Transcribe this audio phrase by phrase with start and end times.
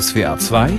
[0.00, 0.70] SWA 2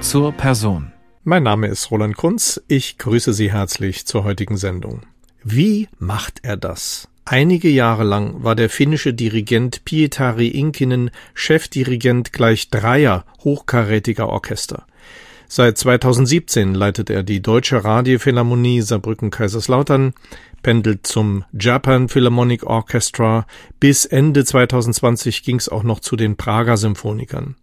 [0.00, 0.92] zur Person.
[1.24, 2.62] Mein Name ist Roland Kunz.
[2.68, 5.00] Ich grüße Sie herzlich zur heutigen Sendung.
[5.42, 7.08] Wie macht er das?
[7.24, 14.86] Einige Jahre lang war der finnische Dirigent Pietari Inkinen Chefdirigent gleich dreier hochkarätiger Orchester.
[15.48, 20.14] Seit 2017 leitet er die Deutsche Radiophilharmonie Saarbrücken-Kaiserslautern,
[20.62, 23.46] pendelt zum Japan Philharmonic Orchestra.
[23.80, 27.56] Bis Ende 2020 ging es auch noch zu den Prager Symphonikern.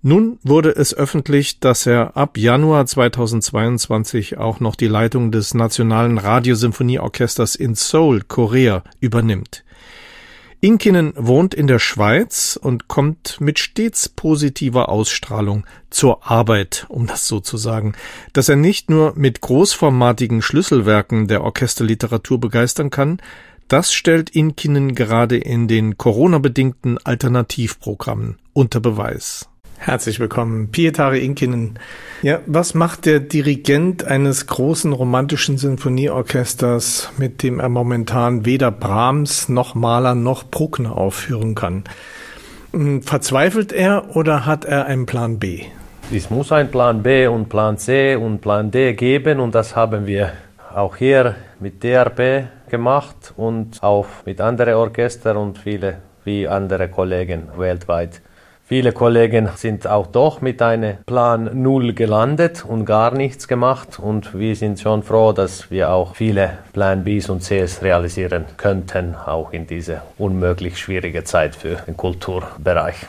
[0.00, 6.18] Nun wurde es öffentlich, dass er ab Januar 2022 auch noch die Leitung des Nationalen
[6.18, 9.64] Radiosymphonieorchesters in Seoul, Korea, übernimmt.
[10.60, 17.28] Inkinen wohnt in der Schweiz und kommt mit stets positiver Ausstrahlung zur Arbeit, um das
[17.28, 17.94] so zu sagen.
[18.32, 23.20] Dass er nicht nur mit großformatigen Schlüsselwerken der Orchesterliteratur begeistern kann,
[23.68, 29.47] das stellt Inkinen gerade in den Corona-bedingten Alternativprogrammen unter Beweis.
[29.80, 31.78] Herzlich willkommen, Pietari Inkinen.
[32.22, 39.48] Ja, was macht der Dirigent eines großen romantischen Sinfonieorchesters, mit dem er momentan weder Brahms
[39.48, 41.84] noch Mahler noch Bruckner aufführen kann?
[42.72, 45.62] Hm, verzweifelt er oder hat er einen Plan B?
[46.12, 50.06] Es muss einen Plan B und Plan C und Plan D geben und das haben
[50.06, 50.32] wir
[50.74, 57.44] auch hier mit DRB gemacht und auch mit anderen Orchestern und viele wie andere Kollegen
[57.56, 58.20] weltweit.
[58.68, 64.38] Viele Kollegen sind auch doch mit einem Plan Null gelandet und gar nichts gemacht und
[64.38, 69.54] wir sind schon froh, dass wir auch viele Plan Bs und Cs realisieren könnten, auch
[69.54, 73.06] in dieser unmöglich schwierige Zeit für den Kulturbereich.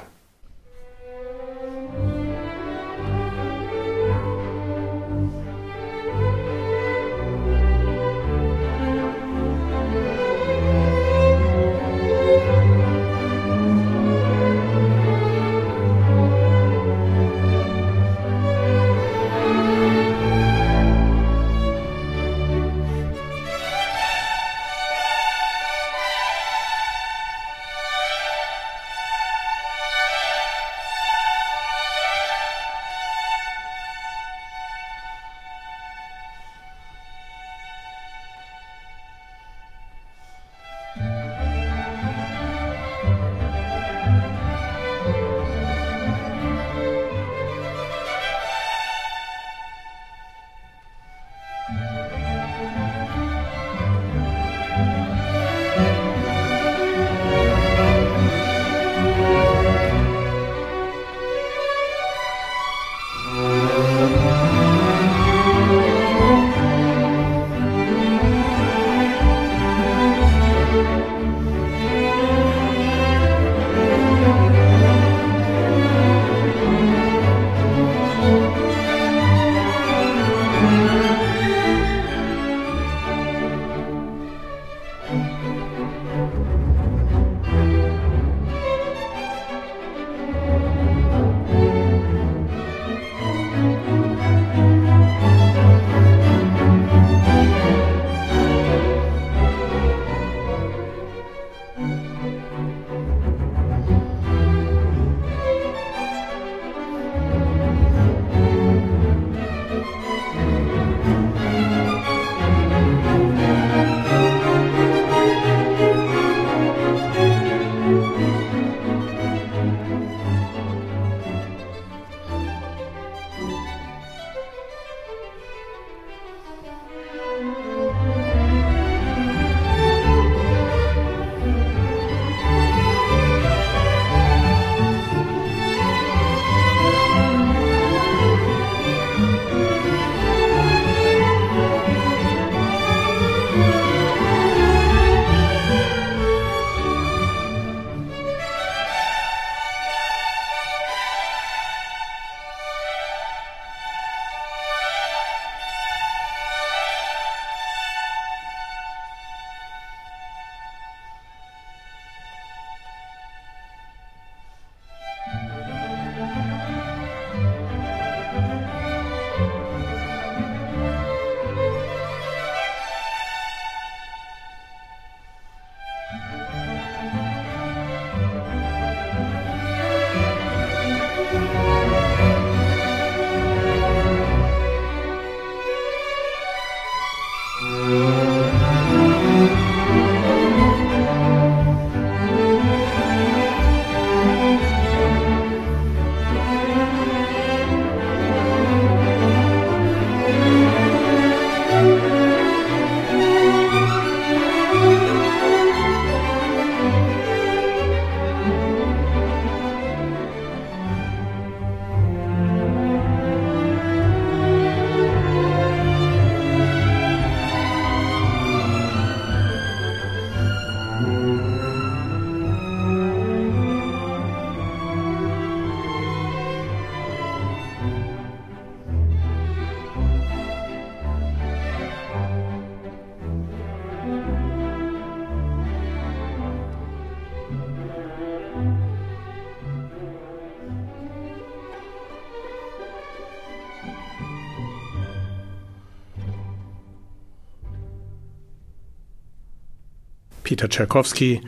[250.59, 251.39] Peter Tschaikowski,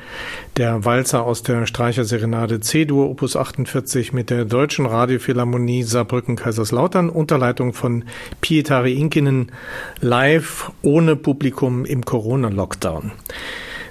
[0.56, 7.74] der Walzer aus der Streicherserenade C-Dur Opus 48 mit der Deutschen Radiophilharmonie Saarbrücken-Kaiserslautern unter Leitung
[7.74, 8.06] von
[8.40, 9.52] Pietari Inkinen
[10.00, 13.12] live ohne Publikum im Corona-Lockdown.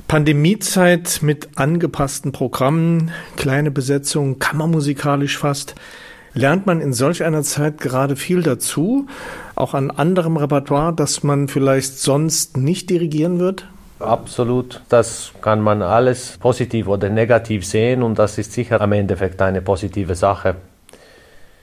[0.09, 5.75] Pandemiezeit mit angepassten Programmen, kleine Besetzung, kammermusikalisch fast.
[6.33, 9.07] Lernt man in solch einer Zeit gerade viel dazu,
[9.55, 13.67] auch an anderem Repertoire, das man vielleicht sonst nicht dirigieren wird?
[14.01, 14.81] Absolut.
[14.89, 19.61] Das kann man alles positiv oder negativ sehen und das ist sicher am Endeffekt eine
[19.61, 20.57] positive Sache.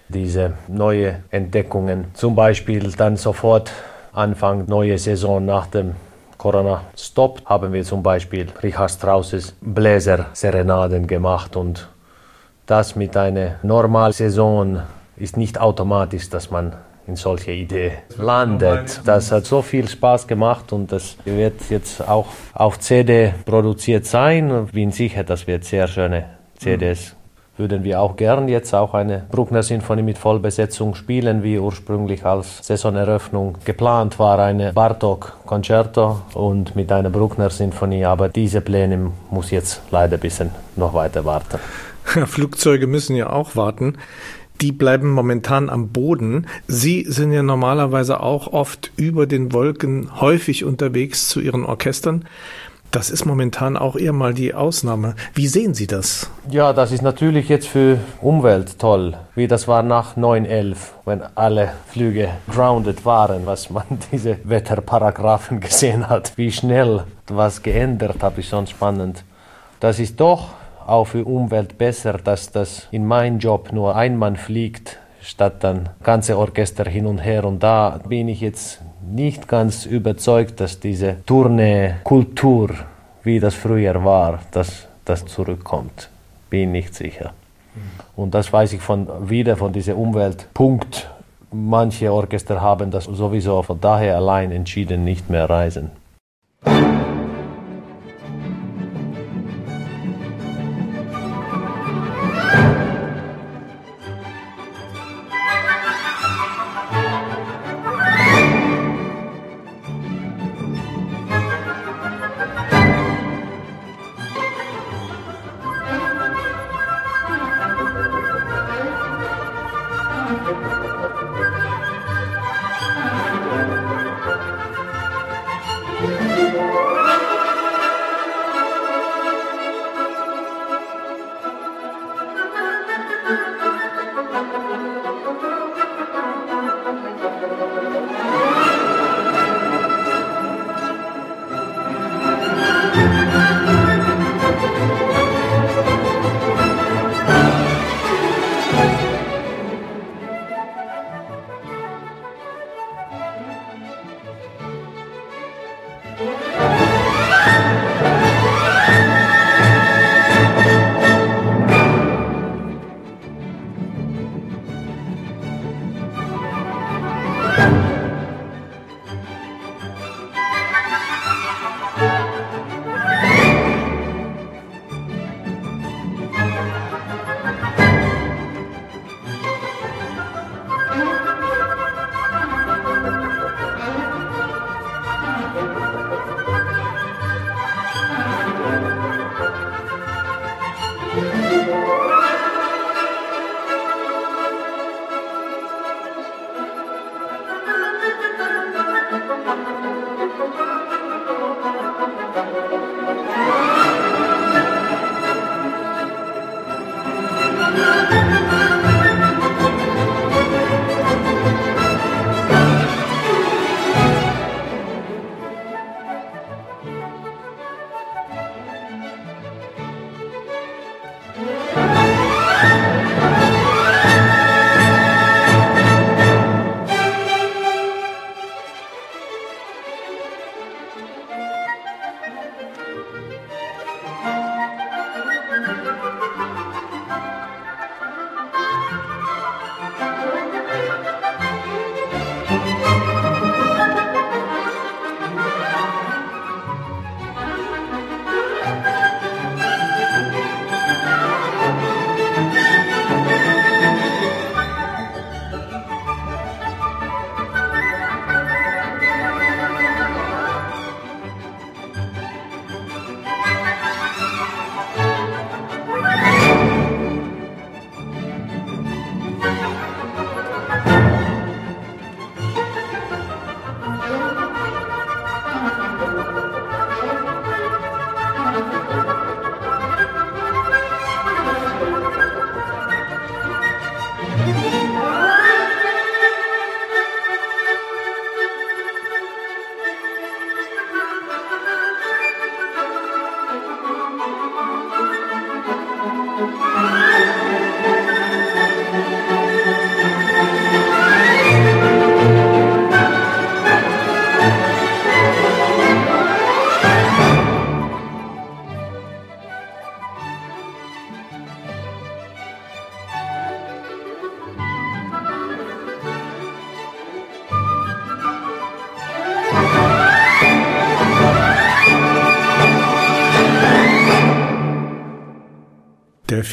[0.07, 3.71] Diese neue Entdeckungen, zum Beispiel dann sofort
[4.13, 5.95] Anfang neue Saison nach dem
[6.37, 11.87] Corona-Stop haben wir zum Beispiel Richard Strausses Bläser-Serenaden gemacht und
[12.67, 14.81] das mit einer Normalsaison
[15.17, 16.75] ist nicht automatisch, dass man
[17.07, 19.01] in solche Idee landet.
[19.05, 24.65] Das hat so viel Spaß gemacht und das wird jetzt auch auf CD produziert sein.
[24.65, 26.25] Ich bin sicher, das wird sehr schöne
[26.57, 27.15] CDs.
[27.55, 32.59] Würden wir auch gern jetzt auch eine Bruckner Sinfonie mit Vollbesetzung spielen, wie ursprünglich als
[32.67, 38.05] Saisoneröffnung geplant war, eine Bartok Concerto und mit einer Bruckner Sinfonie.
[38.05, 41.57] Aber diese Pläne muss jetzt leider ein bisschen noch weiter warten.
[42.03, 43.97] Flugzeuge müssen ja auch warten
[44.61, 46.47] die bleiben momentan am Boden.
[46.67, 52.25] Sie sind ja normalerweise auch oft über den Wolken häufig unterwegs zu Ihren Orchestern.
[52.91, 55.15] Das ist momentan auch eher mal die Ausnahme.
[55.33, 56.31] Wie sehen Sie das?
[56.49, 61.73] Ja, das ist natürlich jetzt für Umwelt toll, wie das war nach 9-11, wenn alle
[61.89, 68.49] Flüge grounded waren, was man diese Wetterparagraphen gesehen hat, wie schnell was geändert hat, ist
[68.49, 69.25] schon spannend.
[69.81, 70.49] Das ist doch
[70.87, 75.89] auch für Umwelt besser, dass das in meinem Job nur ein Mann fliegt, statt dann
[76.03, 77.45] ganze Orchester hin und her.
[77.45, 82.69] Und da bin ich jetzt nicht ganz überzeugt, dass diese Tournee-Kultur,
[83.23, 86.09] wie das früher war, dass das zurückkommt.
[86.49, 87.33] Bin nicht sicher.
[88.15, 91.09] Und das weiß ich von, wieder von diesem Umweltpunkt.
[91.51, 95.91] Manche Orchester haben das sowieso von daher allein entschieden, nicht mehr reisen.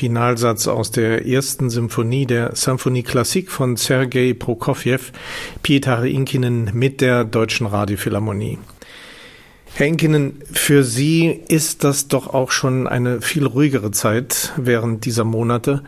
[0.05, 4.99] Finalsatz aus der ersten Symphonie der Symphonie Klassik von Sergei Prokofjew,
[5.63, 8.59] Pietare Inkinen mit der Deutschen Radiophilharmonie.
[9.73, 15.25] Herr Inkinen, für Sie ist das doch auch schon eine viel ruhigere Zeit während dieser
[15.25, 15.83] Monate.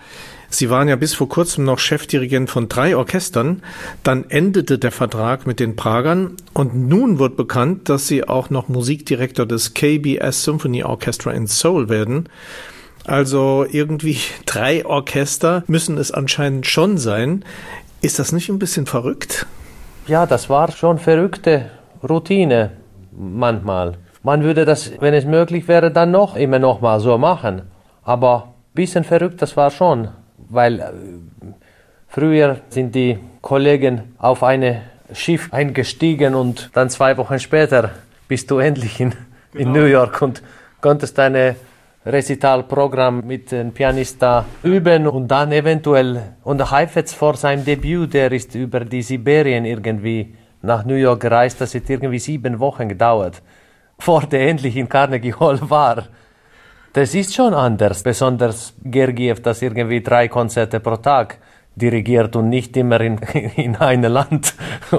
[0.49, 3.63] Sie waren ja bis vor kurzem noch Chefdirigent von drei Orchestern,
[4.03, 8.69] dann endete der Vertrag mit den Pragern und nun wird bekannt, dass Sie auch noch
[8.69, 12.31] Musikdirektor des KBS Symphony Orchestra in Seoul werden.
[13.07, 17.45] Also irgendwie drei Orchester müssen es anscheinend schon sein.
[18.03, 19.47] Ist das nicht ein bisschen verrückt?
[20.07, 21.71] Ja, das war schon verrückte
[22.09, 22.73] Routine
[23.13, 23.95] manchmal.
[24.23, 27.63] Man würde das, wenn es möglich wäre, dann noch immer noch mal so machen.
[28.03, 30.09] Aber ein bisschen verrückt, das war schon,
[30.49, 30.93] weil äh,
[32.09, 34.83] früher sind die Kollegen auf ein
[35.13, 37.91] Schiff eingestiegen und dann zwei Wochen später
[38.29, 39.65] bist du endlich in, genau.
[39.65, 40.43] in New York und
[40.81, 41.57] konntest deine
[42.07, 48.55] Recitalprogramm mit dem Pianista üben und dann eventuell und Heifetz vor seinem Debüt, der ist
[48.55, 51.61] über die Sibirien irgendwie nach New York gereist.
[51.61, 53.43] Das hat irgendwie sieben Wochen gedauert,
[53.99, 56.05] vor der endlich in Carnegie Hall war.
[56.93, 61.39] Das ist schon anders, besonders Gergiev, das irgendwie drei Konzerte pro Tag
[61.75, 63.19] dirigiert und nicht immer in,
[63.57, 64.55] in einem Land,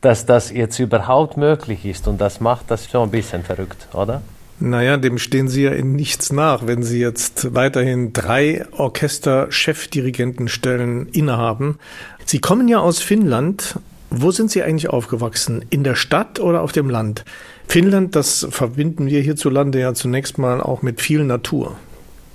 [0.00, 2.06] dass das jetzt überhaupt möglich ist.
[2.06, 4.22] Und das macht das schon ein bisschen verrückt, oder?
[4.60, 11.78] Naja, dem stehen Sie ja in nichts nach, wenn Sie jetzt weiterhin drei Orchester-Chefdirigentenstellen innehaben.
[12.24, 13.74] Sie kommen ja aus Finnland
[14.16, 15.64] wo sind Sie eigentlich aufgewachsen?
[15.70, 17.24] In der Stadt oder auf dem Land?
[17.66, 21.72] Finnland, das verbinden wir hierzulande ja zunächst mal auch mit viel Natur.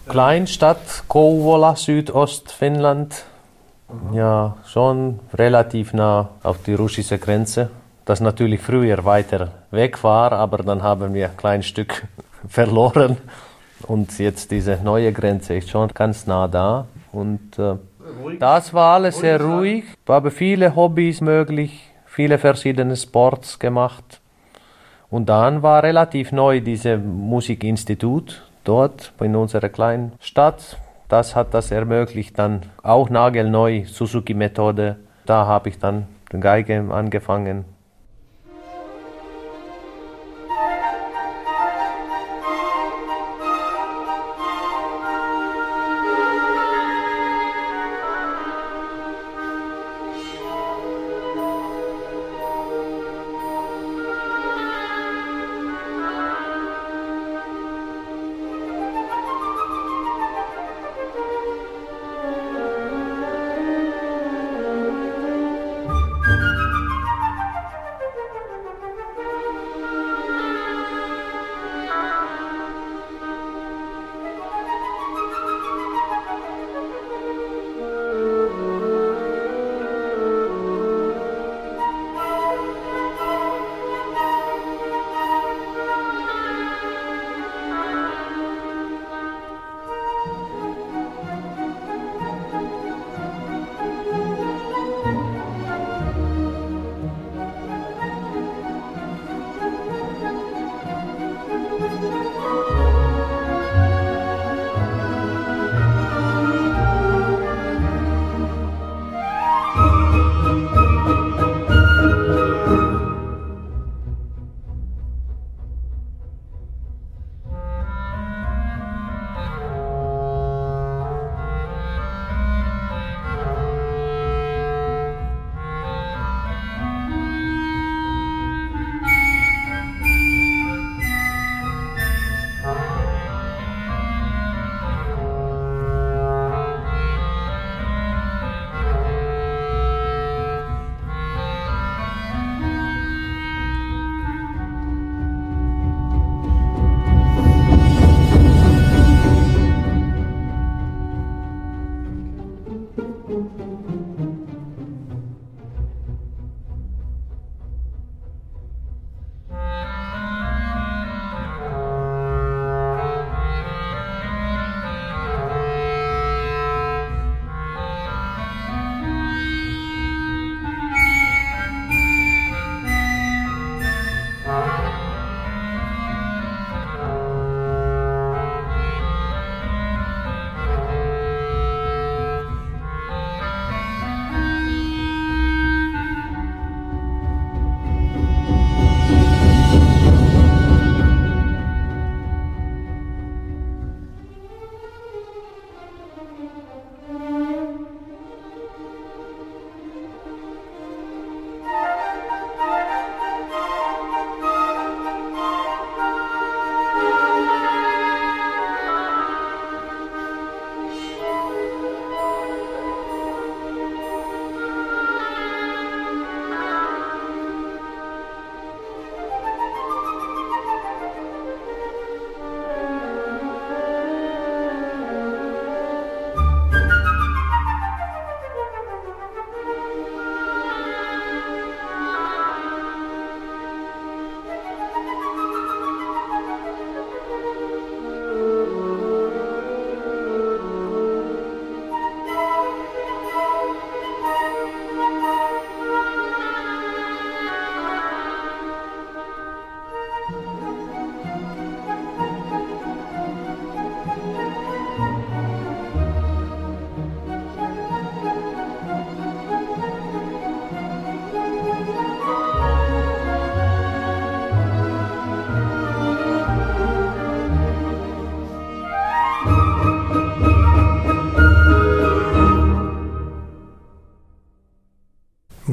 [0.08, 3.24] Kleinstadt Kouvola, Südostfinnland.
[4.14, 7.70] Ja, schon relativ nah auf die russische Grenze.
[8.10, 12.08] Das natürlich früher weiter weg war, aber dann haben wir ein kleines Stück
[12.48, 13.18] verloren.
[13.84, 16.88] Und jetzt diese neue Grenze ist schon ganz nah da.
[17.12, 17.75] Und äh,
[18.39, 24.20] das war alles sehr ruhig, aber viele Hobbys möglich, viele verschiedene Sports gemacht.
[25.12, 30.78] Und dann war relativ neu dieses Musikinstitut dort in unserer kleinen Stadt.
[31.10, 34.96] Das hat das ermöglicht, dann auch nagelneu Suzuki-Methode.
[35.28, 37.66] Da habe ich dann den Geige angefangen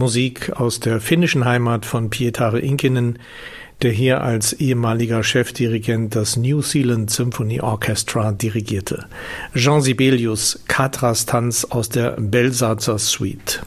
[0.06, 3.18] Musik aus der finnischen Heimat von Pietari Inkinen,
[3.82, 9.06] der hier als ehemaliger Chefdirigent das New Zealand Symphony Orchestra dirigierte.
[9.56, 13.62] Jean Sibelius, Katras Tanz aus der Belsatzer Suite.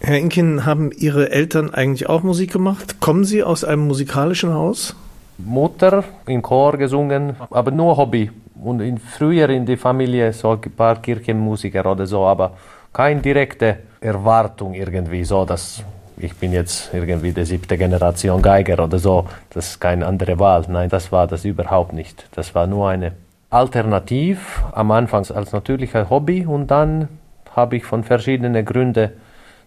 [0.00, 2.98] Herr Inkin, haben Ihre Eltern eigentlich auch Musik gemacht?
[3.00, 4.96] Kommen Sie aus einem musikalischen Haus?
[5.36, 8.30] Mutter im Chor gesungen, aber nur Hobby.
[8.54, 12.56] Und in, früher in der Familie so ein paar Kirchenmusiker oder so, aber
[12.96, 15.84] keine direkte Erwartung irgendwie so, dass
[16.16, 19.26] ich bin jetzt irgendwie der siebte Generation Geiger oder so.
[19.50, 20.64] Das ist keine andere Wahl.
[20.68, 22.26] Nein, das war das überhaupt nicht.
[22.34, 23.12] Das war nur eine
[23.50, 27.08] Alternativ am Anfang als natürlicher Hobby und dann
[27.54, 29.10] habe ich von verschiedenen Gründen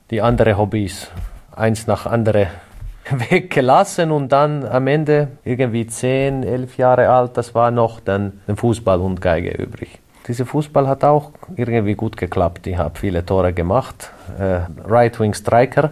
[0.10, 1.12] die anderen Hobbys
[1.56, 2.48] eins nach andere
[3.30, 9.00] weggelassen und dann am Ende irgendwie zehn, elf Jahre alt, das war noch dann Fußball
[9.00, 10.00] und Geige übrig.
[10.30, 12.68] Dieser Fußball hat auch irgendwie gut geklappt.
[12.68, 15.90] Ich habe viele Tore gemacht, äh, Right Wing Striker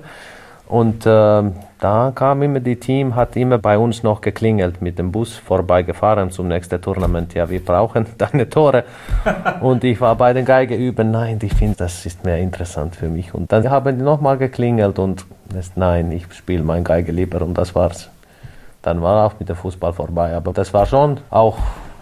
[0.68, 1.44] und äh,
[1.80, 6.30] da kam immer die Team, hat immer bei uns noch geklingelt, mit dem Bus vorbeigefahren
[6.30, 7.34] zum nächsten Tournament.
[7.34, 8.84] Ja, wir brauchen deine Tore.
[9.62, 11.10] und ich war bei den Geige üben.
[11.10, 13.34] Nein, ich finde, das ist mehr interessant für mich.
[13.34, 17.58] Und dann haben die nochmal geklingelt und das, nein, ich spiele mein Geige lieber und
[17.58, 18.10] das war's.
[18.84, 20.36] Dann war auch mit dem Fußball vorbei.
[20.36, 21.58] Aber das war schon auch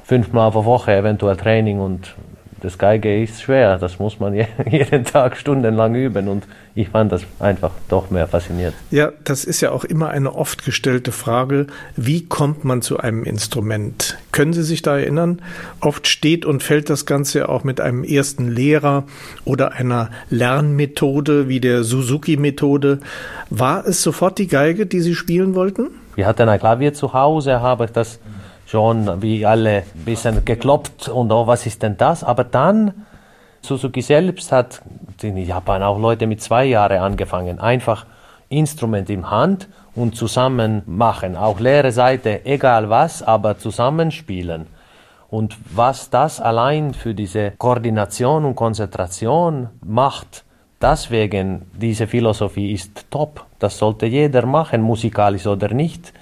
[0.05, 2.15] fünfmal pro Woche eventuell Training und
[2.65, 4.33] das Geige ist schwer, das muss man
[4.69, 8.73] jeden Tag stundenlang üben und ich fand das einfach doch mehr fasziniert.
[8.89, 13.23] Ja, das ist ja auch immer eine oft gestellte Frage, wie kommt man zu einem
[13.23, 14.17] Instrument?
[14.31, 15.43] Können Sie sich da erinnern?
[15.79, 19.03] Oft steht und fällt das Ganze auch mit einem ersten Lehrer
[19.45, 22.99] oder einer Lernmethode wie der Suzuki-Methode.
[23.51, 25.91] War es sofort die Geige, die Sie spielen wollten?
[26.15, 28.19] Wir hatten ein Klavier zu Hause, habe ich das
[28.65, 32.23] schon wie alle ein bisschen geklopft und oh, was ist denn das?
[32.23, 33.05] Aber dann,
[33.61, 34.81] Suzuki selbst hat
[35.21, 38.05] in Japan auch Leute mit zwei Jahren angefangen, einfach
[38.49, 44.67] Instrument in Hand und zusammen machen, auch leere Seite, egal was, aber zusammenspielen.
[45.29, 50.43] Und was das allein für diese Koordination und Konzentration macht,
[50.81, 53.45] deswegen diese Philosophie ist top.
[53.59, 56.13] Das sollte jeder machen, musikalisch oder nicht.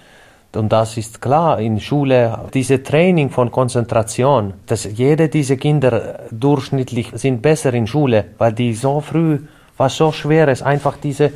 [0.55, 7.11] Und das ist klar in Schule, diese Training von Konzentration, dass jede dieser Kinder durchschnittlich
[7.15, 9.39] sind besser in Schule, weil die so früh,
[9.77, 11.31] was so schwer ist, einfach diese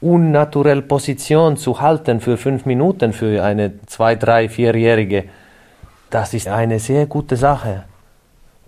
[0.00, 5.24] unnaturelle Position zu halten für fünf Minuten für eine zwei, drei, vierjährige,
[6.10, 7.84] das ist eine sehr gute Sache.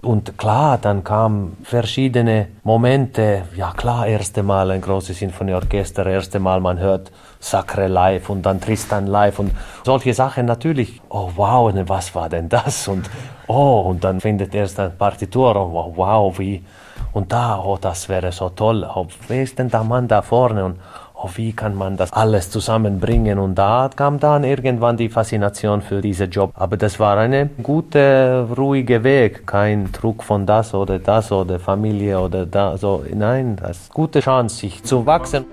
[0.00, 3.42] Und klar, dann kamen verschiedene Momente.
[3.56, 8.60] Ja klar, erste Mal ein großes Sinfonieorchester, erste Mal man hört Sacre live und dann
[8.60, 9.50] Tristan live und
[9.84, 11.00] solche Sachen natürlich.
[11.08, 12.86] Oh wow, was war denn das?
[12.86, 13.10] Und
[13.48, 15.56] oh, und dann findet erst eine Partitur.
[15.56, 16.64] Oh wow, wie.
[17.12, 18.88] Und da, oh, das wäre so toll.
[18.94, 20.64] Oh, wer ist denn der Mann da vorne?
[20.64, 20.78] Und
[21.20, 23.38] oh, wie kann man das alles zusammenbringen?
[23.38, 26.52] Und da kam dann irgendwann die Faszination für diesen Job.
[26.54, 29.46] Aber das war ein guter, ruhiger Weg.
[29.46, 32.76] Kein Druck von das oder das oder Familie oder da.
[32.76, 35.44] So, nein, das ist eine gute Chance, sich zu wachsen.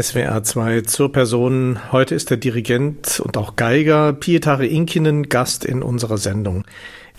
[0.00, 1.78] SWR 2 zur Person.
[1.92, 6.64] Heute ist der Dirigent und auch Geiger Pietari Inkinen Gast in unserer Sendung.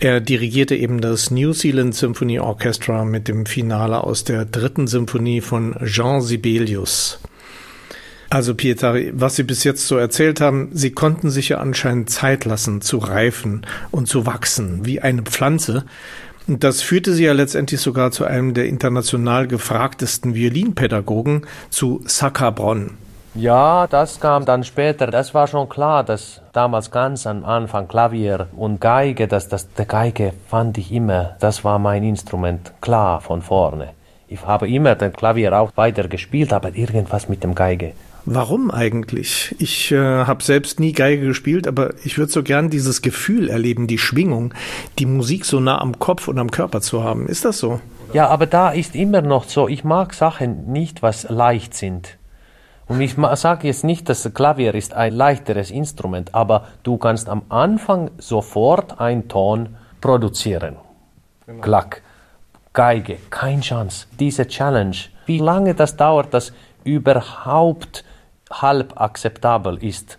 [0.00, 5.40] Er dirigierte eben das New Zealand Symphony Orchestra mit dem Finale aus der dritten Symphonie
[5.40, 7.20] von Jean Sibelius.
[8.30, 12.46] Also Pietari, was Sie bis jetzt so erzählt haben, Sie konnten sich ja anscheinend Zeit
[12.46, 15.84] lassen zu reifen und zu wachsen, wie eine Pflanze.
[16.48, 22.92] Und das führte sie ja letztendlich sogar zu einem der international gefragtesten Violinpädagogen, zu Sackabron.
[23.34, 25.06] Ja, das kam dann später.
[25.06, 29.86] Das war schon klar, dass damals ganz am Anfang Klavier und Geige, dass das der
[29.86, 33.90] Geige fand ich immer, das war mein Instrument klar von vorne.
[34.28, 37.92] Ich habe immer den Klavier auch weiter gespielt, aber irgendwas mit dem Geige
[38.24, 39.54] Warum eigentlich?
[39.58, 43.88] Ich äh, habe selbst nie Geige gespielt, aber ich würde so gern dieses Gefühl erleben,
[43.88, 44.54] die Schwingung,
[44.98, 47.26] die Musik so nah am Kopf und am Körper zu haben.
[47.26, 47.80] Ist das so?
[48.12, 52.18] Ja, aber da ist immer noch so, ich mag Sachen nicht, was leicht sind.
[52.86, 57.42] Und ich sage jetzt nicht, dass Klavier ist ein leichteres Instrument, aber du kannst am
[57.48, 60.76] Anfang sofort einen Ton produzieren.
[61.46, 61.60] Genau.
[61.62, 62.02] Klack.
[62.74, 64.06] Geige, keine Chance.
[64.20, 66.52] Diese Challenge, wie lange das dauert, das
[66.84, 68.04] überhaupt
[68.52, 70.18] halb akzeptabel ist,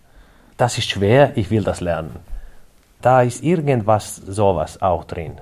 [0.58, 2.16] das ist schwer, ich will das lernen.
[3.02, 5.34] Da ist irgendwas sowas auch drin.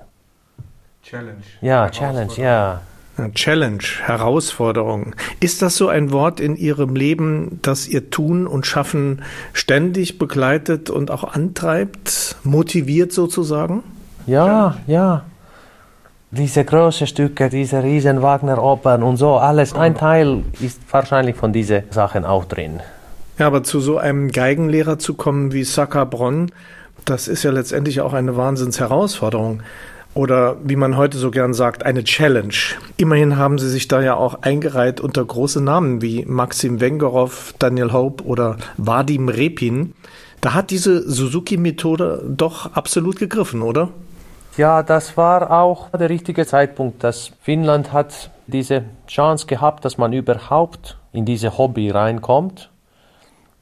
[1.03, 1.41] Challenge.
[1.61, 2.81] Ja, Challenge, ja.
[3.35, 5.15] Challenge, Herausforderung.
[5.39, 9.21] Ist das so ein Wort in Ihrem Leben, das Ihr Tun und Schaffen
[9.53, 13.83] ständig begleitet und auch antreibt, motiviert sozusagen?
[14.25, 15.25] Ja, ja.
[16.33, 21.83] Diese großen Stücke, diese riesen Wagner-Opern und so, alles, ein Teil ist wahrscheinlich von diesen
[21.89, 22.79] Sachen auch drin.
[23.37, 26.49] Ja, aber zu so einem Geigenlehrer zu kommen wie Saka Bronn,
[27.03, 29.61] das ist ja letztendlich auch eine Wahnsinnsherausforderung.
[30.13, 32.53] Oder wie man heute so gern sagt, eine Challenge.
[32.95, 37.91] Immerhin haben sie sich da ja auch eingereiht unter große Namen wie Maxim Wengerow, Daniel
[37.91, 39.95] Hope oder Vadim Repin.
[40.39, 43.89] Da hat diese Suzuki-Methode doch absolut gegriffen, oder?
[44.57, 50.11] Ja, das war auch der richtige Zeitpunkt, dass Finnland hat diese Chance gehabt, dass man
[50.11, 52.69] überhaupt in diese Hobby reinkommt.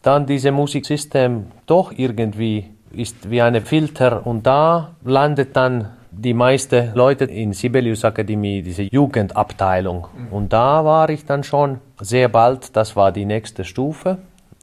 [0.01, 6.93] Dann diese Musiksystem doch irgendwie ist wie eine Filter und da landet dann die meisten
[6.95, 10.07] Leute in Sibelius Akademie, diese Jugendabteilung.
[10.15, 10.33] Mhm.
[10.33, 14.17] Und da war ich dann schon sehr bald, das war die nächste Stufe.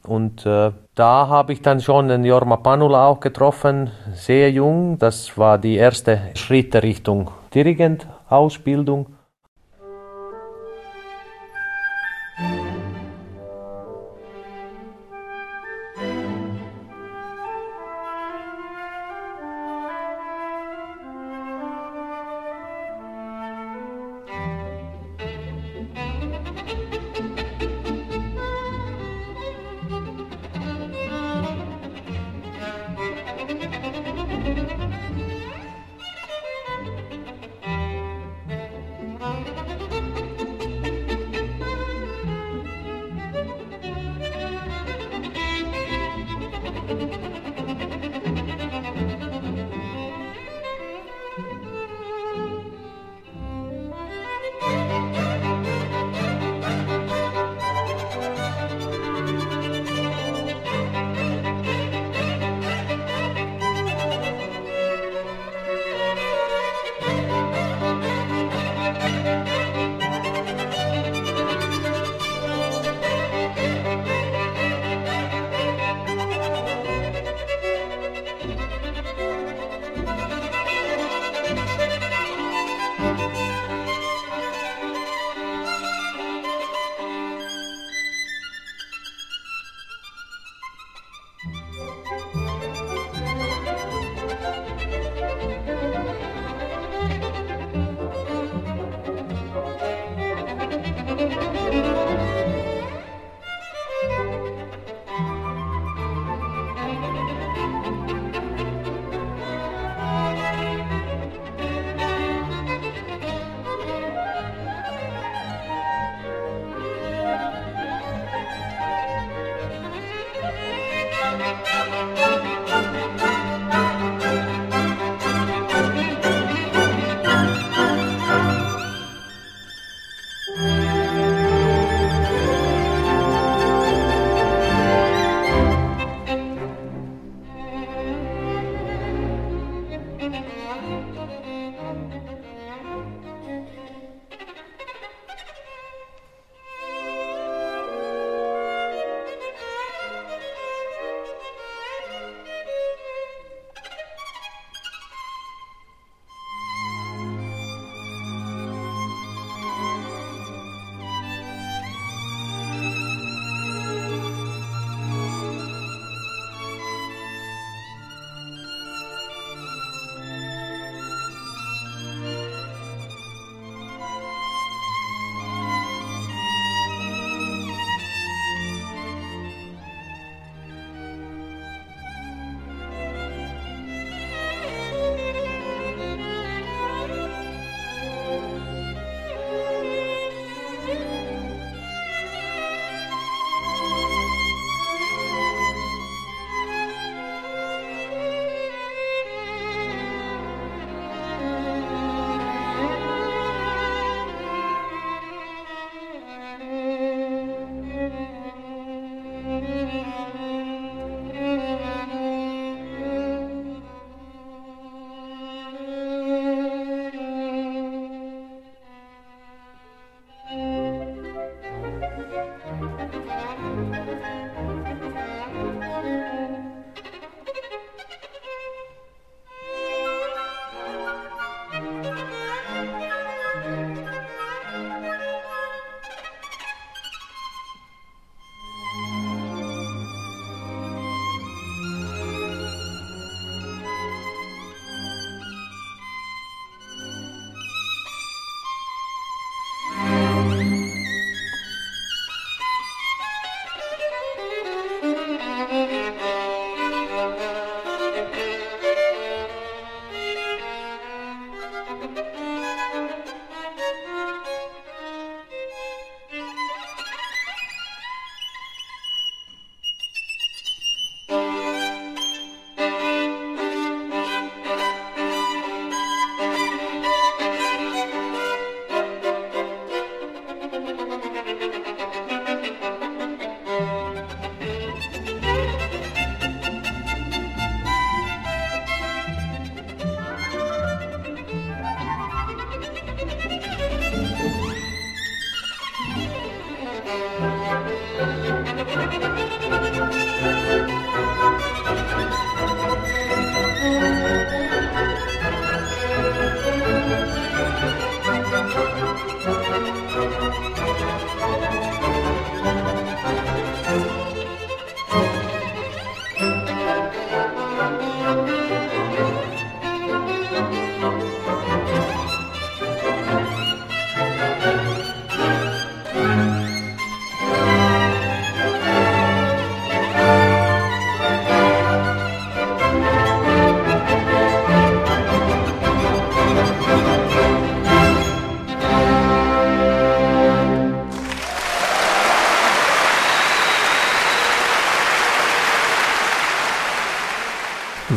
[0.07, 4.97] Und äh, da habe ich dann schon den Jorma Panula auch getroffen, sehr jung.
[4.97, 9.16] Das war die erste Schritte Richtung Dirigent-Ausbildung.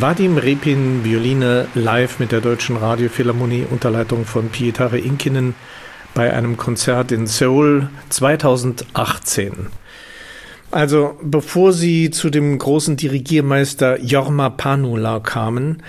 [0.00, 5.54] Vadim Repin, Violine, live mit der Deutschen Radiophilharmonie unter Leitung von Pietare Inkinen
[6.14, 9.66] bei einem Konzert in Seoul 2018.
[10.70, 15.82] Also, bevor Sie zu dem großen Dirigiermeister Jorma Panula kamen,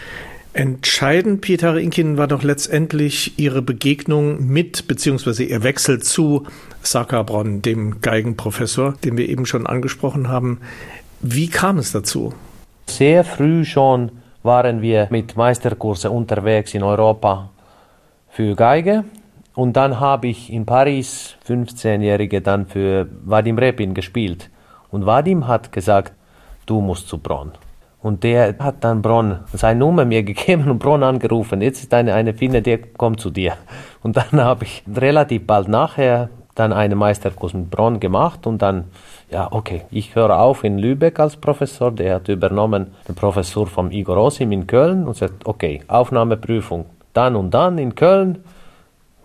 [0.52, 6.48] entscheidend, Pietare Inkinen, war doch letztendlich Ihre Begegnung mit, beziehungsweise Ihr Wechsel zu
[6.82, 10.60] Sakabron, dem Geigenprofessor, den wir eben schon angesprochen haben.
[11.22, 12.34] Wie kam es dazu?
[12.98, 14.12] Sehr früh schon
[14.44, 17.50] waren wir mit Meisterkurse unterwegs in Europa
[18.28, 19.06] für Geige.
[19.56, 24.50] Und dann habe ich in Paris 15-Jährige dann für Vadim Repin gespielt.
[24.90, 26.12] Und Vadim hat gesagt,
[26.66, 27.54] du musst zu Bronn.
[28.02, 31.62] Und der hat dann Bronn seine Nummer mir gegeben und Bronn angerufen.
[31.62, 33.54] Jetzt ist eine, eine Finne, der kommt zu dir.
[34.04, 36.30] Und dann habe ich relativ bald nachher
[36.62, 38.86] dann einen Meisterkurs mit Bronn gemacht und dann
[39.32, 43.90] ja, okay, ich höre auf in Lübeck als Professor, der hat übernommen den Professor vom
[43.90, 48.44] Igor Osim in Köln und sagt, okay, Aufnahmeprüfung dann und dann in Köln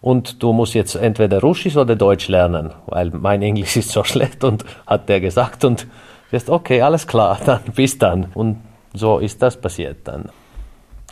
[0.00, 4.42] und du musst jetzt entweder Russisch oder Deutsch lernen, weil mein Englisch ist so schlecht
[4.42, 5.86] und hat der gesagt und
[6.32, 8.56] jetzt okay, alles klar, dann bis dann und
[8.94, 10.30] so ist das passiert dann.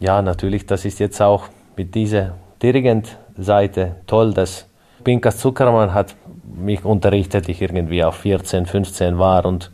[0.01, 4.67] Ja, natürlich, das ist jetzt auch mit dieser Dirigent-Seite toll, dass
[5.05, 6.17] Pinkas Zuckermann hat
[6.57, 9.71] mich unterrichtet, ich irgendwie auf 14, 15 war und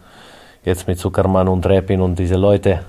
[0.65, 2.81] jetzt mit Zuckermann und Repin und diese Leute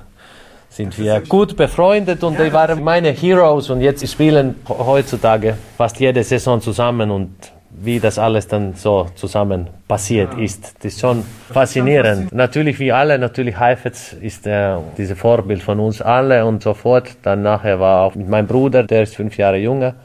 [0.70, 6.24] sind wir gut befreundet und die waren meine Heroes und jetzt spielen heutzutage fast jede
[6.24, 7.36] Saison zusammen und
[7.74, 10.76] wie das alles dann so zusammen passiert ist.
[10.78, 11.24] Das ist schon
[11.54, 12.32] faszinierend.
[12.34, 17.16] Natürlich wie alle, natürlich Heifetz ist äh, dieses Vorbild von uns alle und so fort.
[17.24, 19.96] Dann nachher war auch mein Bruder, der ist fünf Jahre jünger,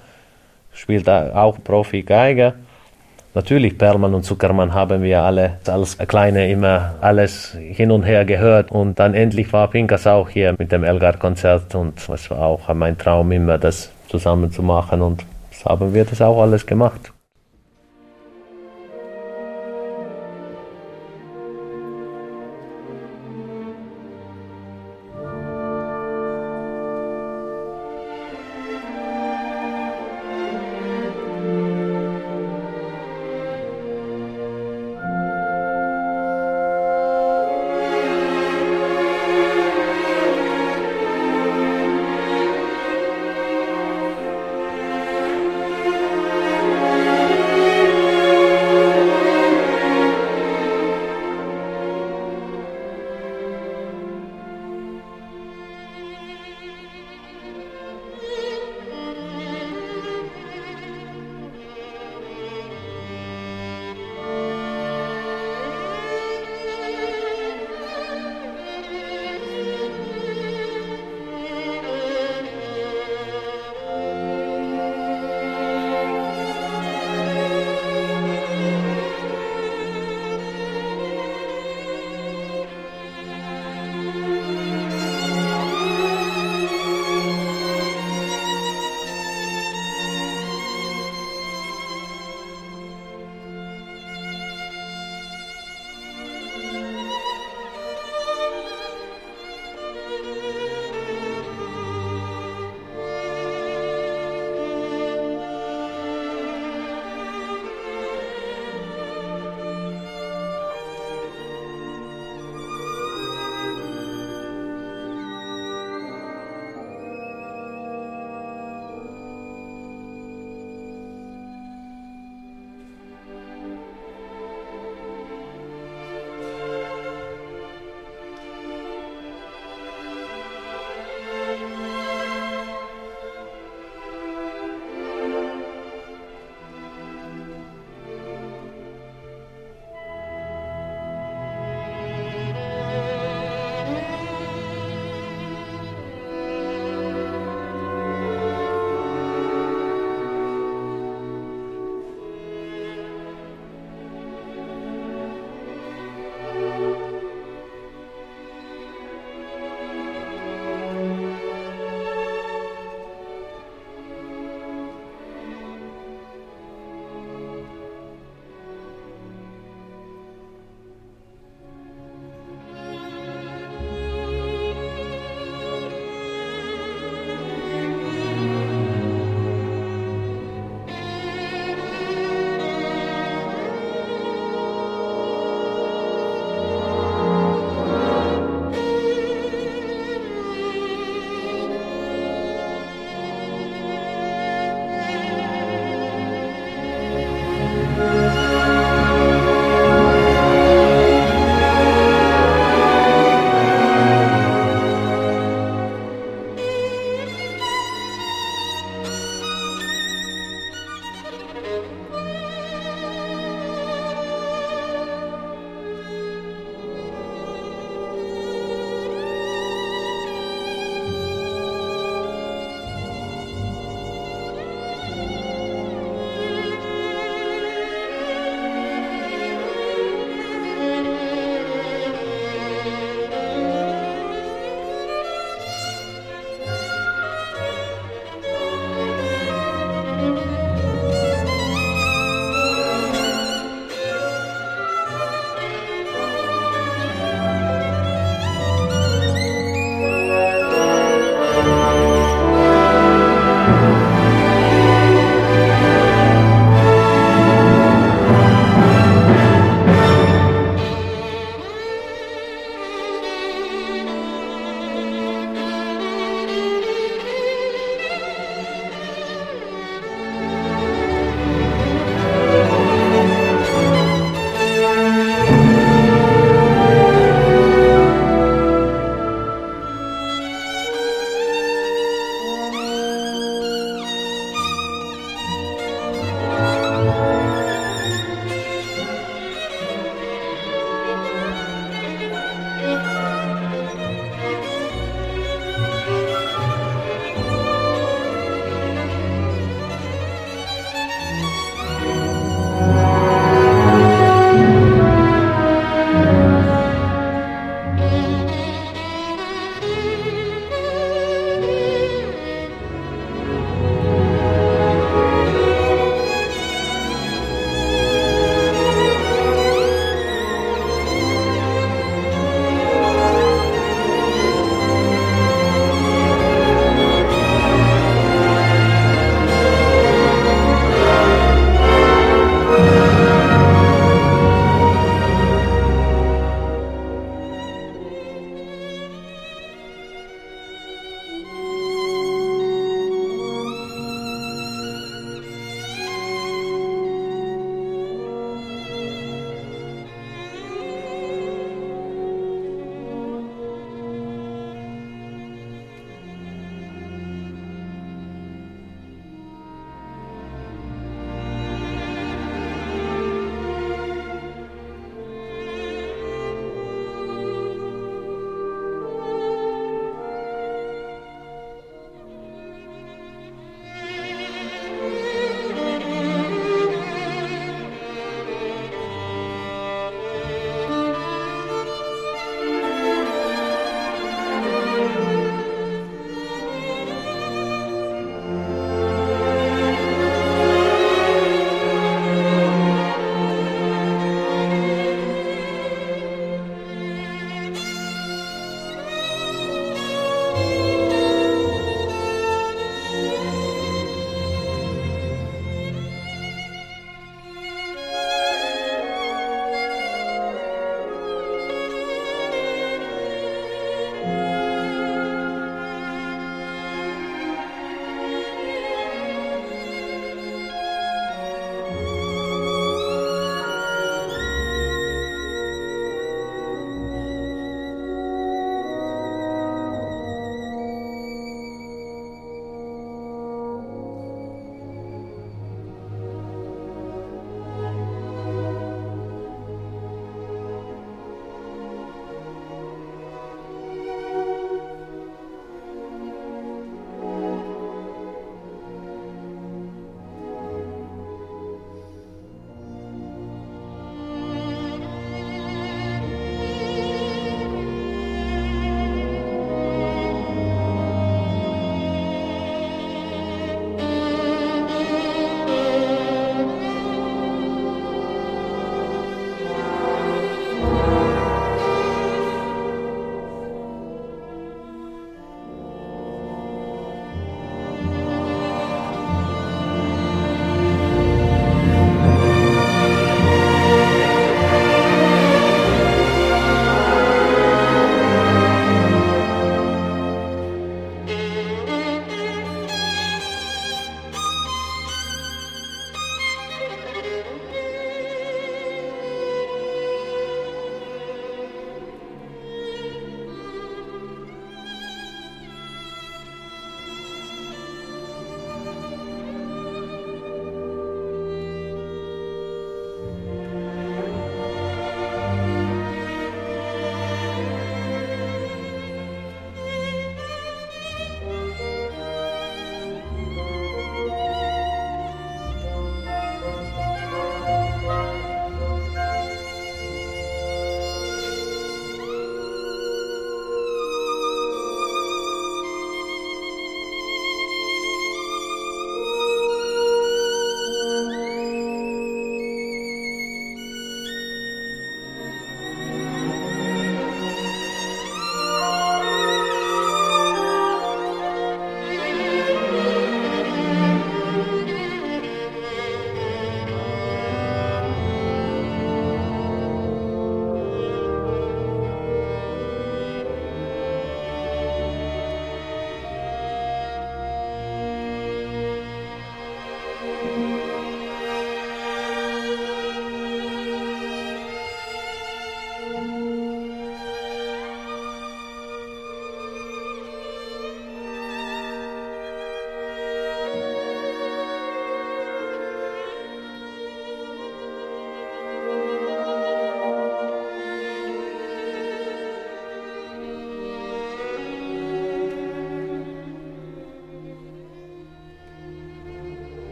[0.76, 2.54] spielt auch Profi-Geiger.
[3.34, 8.70] Natürlich, Perlmann und Zuckermann haben wir alle als Kleine immer alles hin und her gehört.
[8.70, 12.96] Und dann endlich war Pinkas auch hier mit dem Elgar-Konzert und es war auch mein
[12.96, 15.02] Traum immer, das zusammen zu machen.
[15.02, 17.12] Und so haben wir das auch alles gemacht.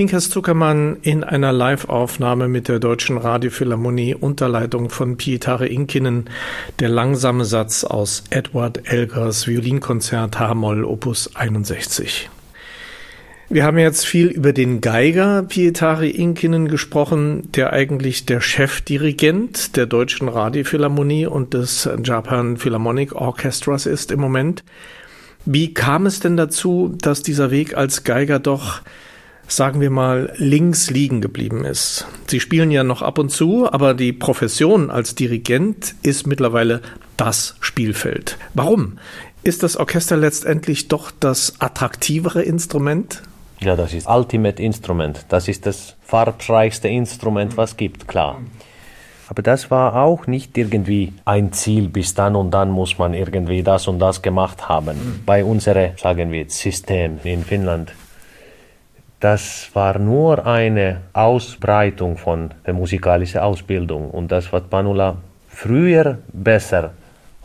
[0.00, 6.30] Pinkas Zuckermann in einer Live-Aufnahme mit der Deutschen Radiophilharmonie unter Leitung von Pietare Inkinen,
[6.78, 12.30] der langsame Satz aus Edward Elgers Violinkonzert H-Moll Opus 61.
[13.50, 19.84] Wir haben jetzt viel über den Geiger Pietari Inkinen gesprochen, der eigentlich der Chefdirigent der
[19.84, 24.64] Deutschen Radiophilharmonie und des Japan Philharmonic Orchestras ist im Moment.
[25.44, 28.80] Wie kam es denn dazu, dass dieser Weg als Geiger doch
[29.52, 32.06] sagen wir mal, links liegen geblieben ist.
[32.26, 36.80] Sie spielen ja noch ab und zu, aber die Profession als Dirigent ist mittlerweile
[37.16, 38.38] das Spielfeld.
[38.54, 38.98] Warum?
[39.42, 43.22] Ist das Orchester letztendlich doch das attraktivere Instrument?
[43.60, 45.26] Ja, das ist Ultimate Instrument.
[45.28, 48.40] Das ist das farbreichste Instrument, was gibt, klar.
[49.28, 53.62] Aber das war auch nicht irgendwie ein Ziel, bis dann und dann muss man irgendwie
[53.62, 55.22] das und das gemacht haben.
[55.24, 57.92] Bei unserem, sagen wir, System in Finnland
[59.20, 64.10] das war nur eine Ausbreitung von der musikalischen Ausbildung.
[64.10, 66.92] Und das war Panula früher besser.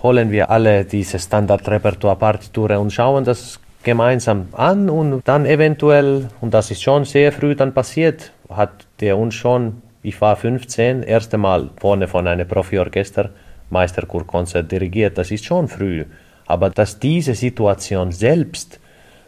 [0.02, 6.72] Holen wir alle diese Standardrepertoire-Partituren und schauen das gemeinsam an und dann eventuell, und das
[6.72, 11.70] ist schon sehr früh dann passiert, hat der uns schon, ich war 15, erste Mal
[11.78, 13.30] vorne von einem Profiorchester
[13.70, 16.06] Meisterkurkonzert dirigiert, das ist schon früh.
[16.48, 18.80] Aber dass diese Situation selbst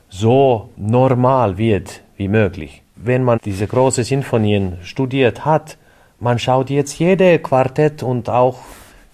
[0.09, 2.82] so normal wird, wie möglich.
[2.95, 5.78] Wenn man diese großen Sinfonien studiert hat,
[6.20, 8.59] man schaut jetzt jede Quartett und auch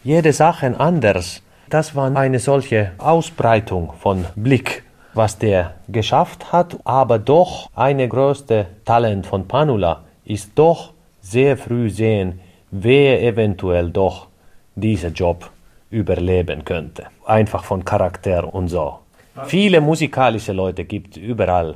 [0.03, 1.41] jede Sache anders.
[1.69, 4.83] Das war eine solche Ausbreitung von Blick,
[5.13, 11.89] was der geschafft hat, aber doch eine größte Talent von Panula ist doch sehr früh
[11.89, 12.39] sehen,
[12.71, 14.27] wer eventuell doch
[14.75, 15.49] diesen Job
[15.89, 17.05] überleben könnte.
[17.25, 18.99] Einfach von Charakter und so.
[19.45, 21.75] Viele musikalische Leute gibt überall.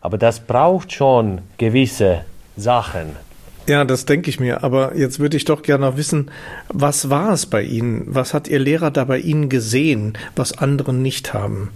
[0.00, 2.22] Aber das braucht schon gewisse
[2.56, 3.16] Sachen.
[3.68, 4.62] Ja, das denke ich mir.
[4.62, 6.30] Aber jetzt würde ich doch gerne wissen,
[6.68, 8.04] was war es bei Ihnen?
[8.06, 11.70] Was hat Ihr Lehrer da bei Ihnen gesehen, was andere nicht haben?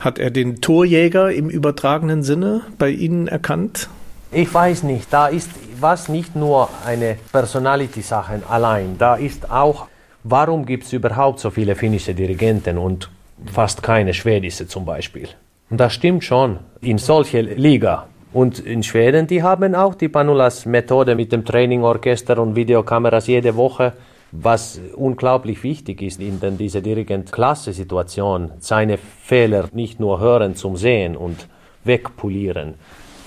[0.00, 3.88] Hat er den Torjäger im übertragenen Sinne bei Ihnen erkannt?
[4.32, 5.12] Ich weiß nicht.
[5.12, 5.50] Da ist
[5.80, 8.98] was nicht nur eine Personality-Sache allein.
[8.98, 9.86] Da ist auch,
[10.24, 13.10] warum gibt es überhaupt so viele finnische Dirigenten und
[13.52, 15.28] fast keine schwedische zum Beispiel?
[15.70, 18.06] Und das stimmt schon in solche Liga.
[18.32, 23.56] Und in Schweden, die haben auch die Panulas Methode mit dem Trainingorchester und Videokameras jede
[23.56, 23.94] Woche,
[24.32, 31.16] was unglaublich wichtig ist in den, dieser Dirigent-Klasse-Situation, seine Fehler nicht nur hören zum Sehen
[31.16, 31.48] und
[31.84, 32.74] wegpolieren.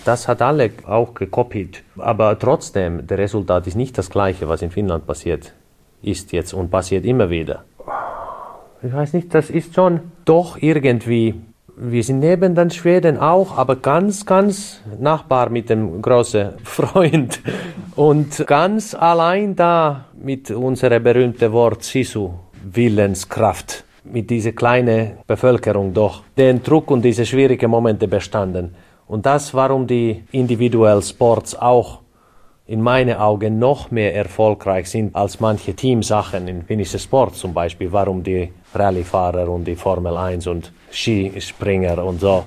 [0.06, 1.84] Das hat alle auch gekopiert.
[1.98, 5.54] Aber trotzdem, der Resultat ist nicht das gleiche, was in Finnland passiert
[6.04, 7.64] ist jetzt und passiert immer wieder.
[8.82, 11.36] Ich weiß nicht, das ist schon doch irgendwie
[11.84, 17.42] wir sind neben den Schweden auch, aber ganz, ganz Nachbar mit dem großen Freund.
[17.96, 22.34] Und ganz allein da mit unserem berühmten Wort Sisu,
[22.72, 28.76] Willenskraft, mit dieser kleinen Bevölkerung doch, den Druck und diese schwierigen Momente bestanden.
[29.08, 32.02] Und das, warum die individuellen Sports auch
[32.68, 37.92] in meinen Augen noch mehr erfolgreich sind als manche Teamsachen in finnischer Sport zum Beispiel,
[37.92, 42.46] warum die Rallyefahrer und die Formel 1 und Skispringer und so.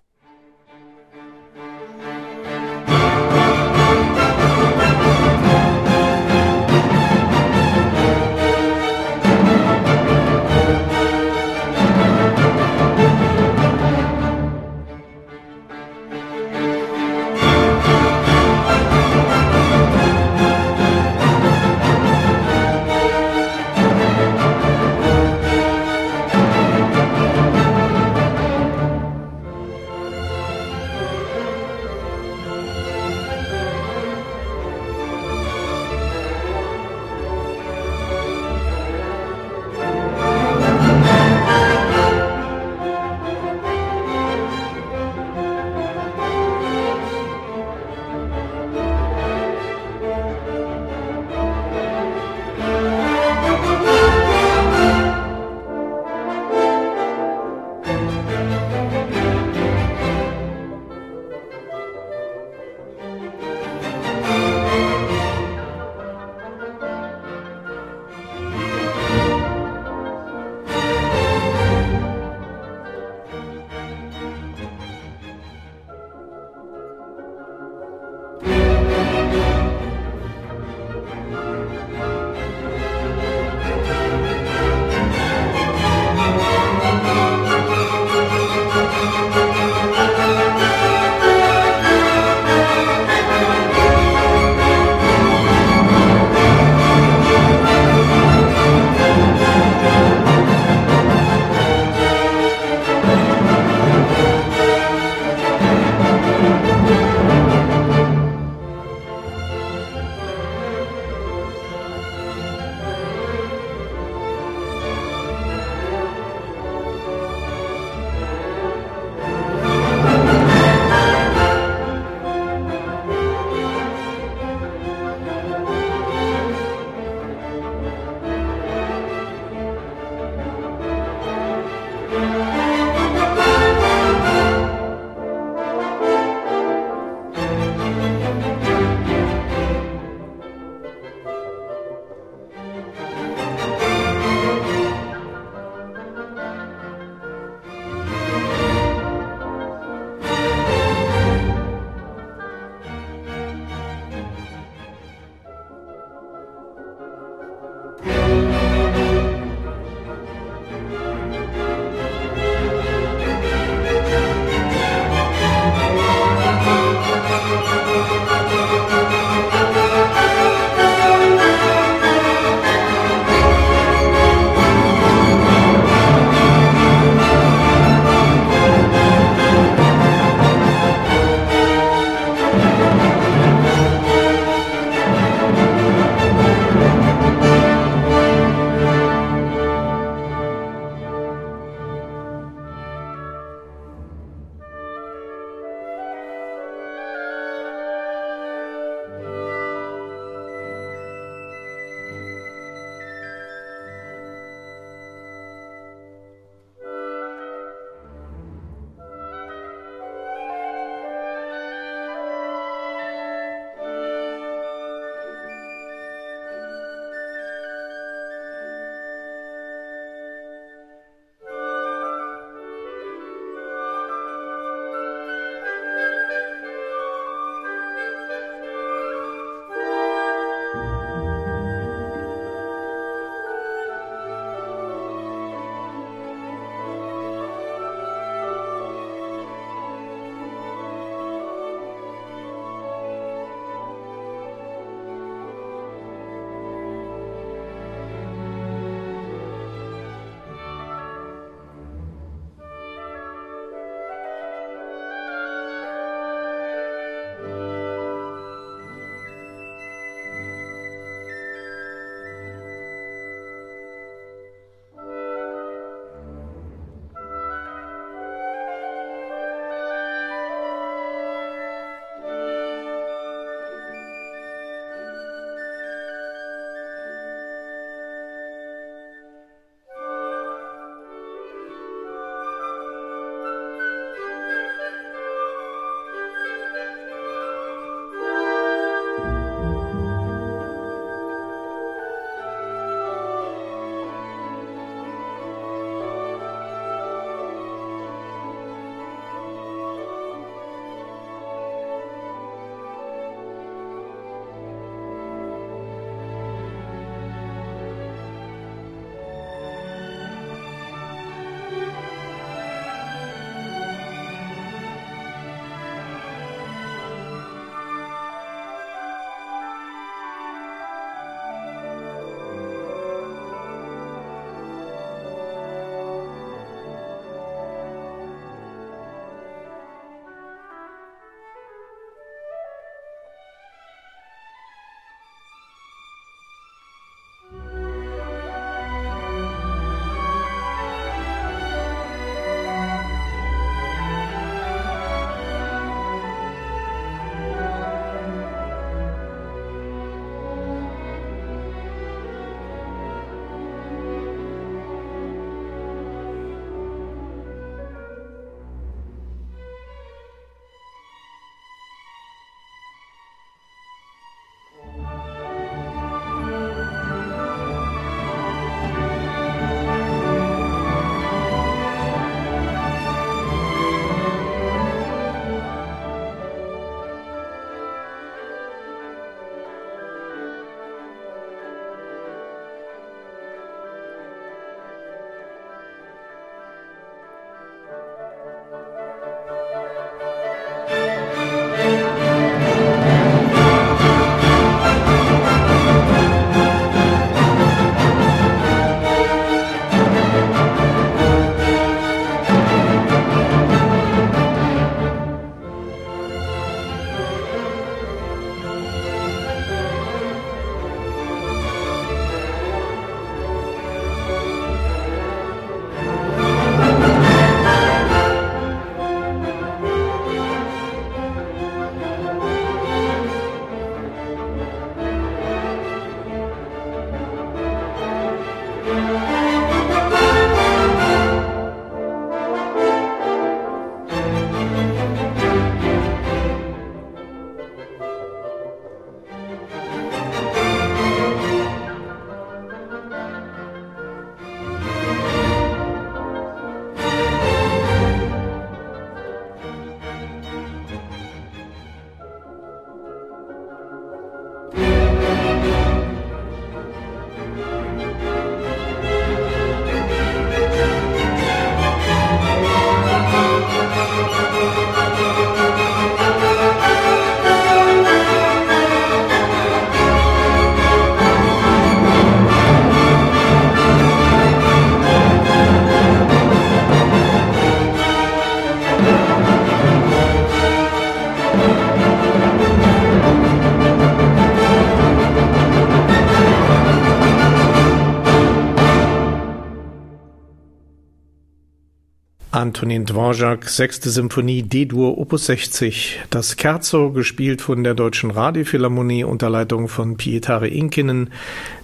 [492.75, 496.23] Antonin Dvorak, sechste Symphonie D-Dur, Opus 60.
[496.31, 501.31] Das Scherzo, gespielt von der Deutschen Radiophilharmonie unter Leitung von Pietare Inkinen,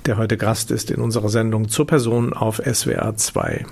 [0.06, 3.66] der heute Gast ist in unserer Sendung zur Person auf SWR 2.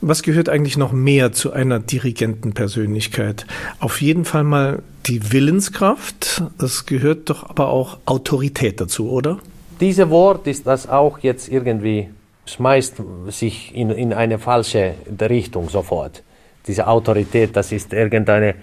[0.00, 3.44] Was gehört eigentlich noch mehr zu einer Dirigentenpersönlichkeit?
[3.80, 6.44] Auf jeden Fall mal die Willenskraft.
[6.62, 9.40] Es gehört doch aber auch Autorität dazu, oder?
[9.80, 12.10] Dieses Wort ist das auch jetzt irgendwie
[12.46, 16.22] schmeißt sich in, in eine falsche Richtung sofort.
[16.66, 18.54] Diese Autorität, das ist irgendeine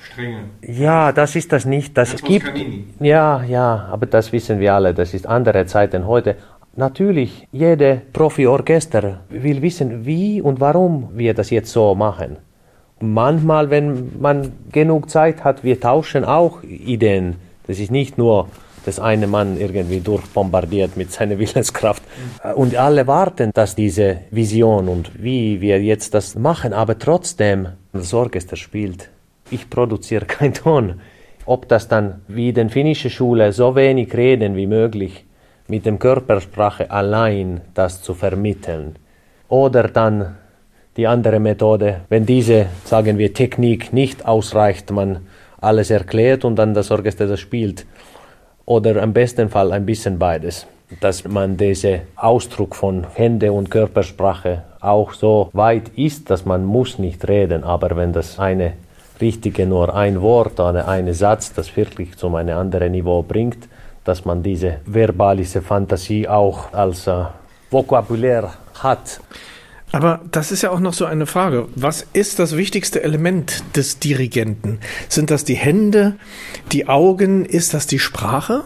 [0.00, 0.44] Strenge.
[0.62, 1.96] Ja, das ist das nicht.
[1.96, 2.52] Das es gibt.
[3.00, 4.94] Ja, ja, aber das wissen wir alle.
[4.94, 6.36] Das ist andere Zeiten heute.
[6.76, 12.36] Natürlich, jede Profi-Orchester will wissen, wie und warum wir das jetzt so machen.
[13.00, 17.36] Manchmal, wenn man genug Zeit hat, wir tauschen auch Ideen.
[17.66, 18.48] Das ist nicht nur
[18.84, 22.02] das eine Mann irgendwie durchbombardiert mit seiner Willenskraft.
[22.54, 28.14] Und alle warten, dass diese Vision und wie wir jetzt das machen, aber trotzdem das
[28.14, 29.10] Orchester spielt.
[29.50, 31.00] Ich produziere keinen Ton.
[31.46, 35.24] Ob das dann wie in der finnischen Schule so wenig reden wie möglich,
[35.66, 38.96] mit dem Körpersprache allein das zu vermitteln.
[39.48, 40.36] Oder dann
[40.96, 45.26] die andere Methode, wenn diese, sagen wir, Technik nicht ausreicht, man
[45.60, 47.86] alles erklärt und dann das Orchester das spielt
[48.68, 50.66] oder im besten Fall ein bisschen beides.
[51.00, 56.98] Dass man diesen Ausdruck von Hände und Körpersprache auch so weit ist, dass man muss
[56.98, 58.74] nicht reden, aber wenn das eine
[59.22, 63.68] richtige nur ein Wort oder ein Satz das wirklich zu einem anderen Niveau bringt,
[64.04, 67.24] dass man diese verbalische Fantasie auch als äh,
[67.70, 69.20] Vokabular hat.
[69.92, 71.66] Aber das ist ja auch noch so eine Frage.
[71.74, 74.80] Was ist das wichtigste Element des Dirigenten?
[75.08, 76.16] Sind das die Hände,
[76.72, 77.44] die Augen?
[77.44, 78.64] Ist das die Sprache?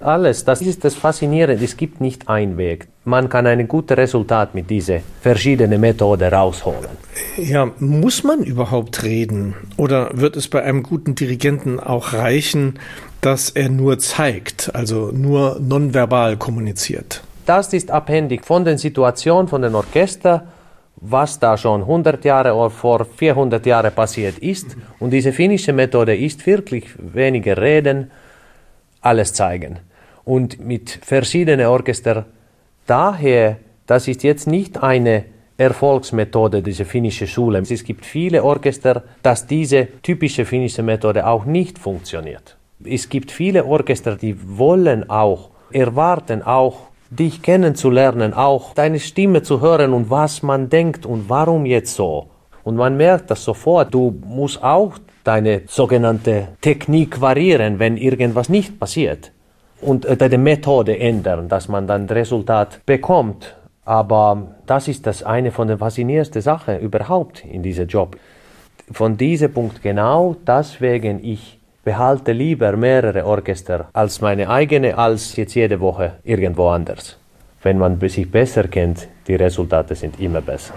[0.00, 1.64] Alles, das ist das Faszinierende.
[1.64, 2.86] Es gibt nicht einen Weg.
[3.04, 6.90] Man kann ein gutes Resultat mit dieser verschiedenen Methode rausholen.
[7.36, 9.54] Ja, muss man überhaupt reden?
[9.76, 12.78] Oder wird es bei einem guten Dirigenten auch reichen,
[13.22, 17.24] dass er nur zeigt, also nur nonverbal kommuniziert?
[17.44, 20.46] Das ist abhängig von der Situation, von dem Orchester
[21.00, 24.76] was da schon 100 Jahre oder vor 400 Jahren passiert ist.
[24.98, 28.10] Und diese finnische Methode ist wirklich weniger reden,
[29.00, 29.78] alles zeigen.
[30.24, 32.24] Und mit verschiedenen Orchestern.
[32.86, 35.24] Daher, das ist jetzt nicht eine
[35.56, 37.58] Erfolgsmethode dieser finnischen Schule.
[37.58, 42.56] Es gibt viele Orchester, dass diese typische finnische Methode auch nicht funktioniert.
[42.84, 49.60] Es gibt viele Orchester, die wollen auch, erwarten auch dich kennenzulernen, auch deine Stimme zu
[49.60, 52.28] hören und was man denkt und warum jetzt so.
[52.64, 53.94] Und man merkt das sofort.
[53.94, 59.32] Du musst auch deine sogenannte Technik variieren, wenn irgendwas nicht passiert.
[59.80, 63.56] Und äh, deine Methode ändern, dass man dann Resultat bekommt.
[63.84, 68.16] Aber das ist das eine von den faszinierendsten Sachen überhaupt in diesem Job.
[68.90, 71.57] Von diesem Punkt genau, deswegen ich
[71.88, 77.16] behalte lieber mehrere Orchester als meine eigene, als jetzt jede Woche irgendwo anders.
[77.62, 80.74] Wenn man sich besser kennt, die Resultate sind immer besser.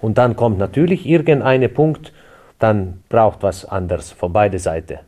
[0.00, 2.14] Und dann kommt natürlich irgendein Punkt,
[2.58, 5.00] dann braucht was anderes von beide Seiten.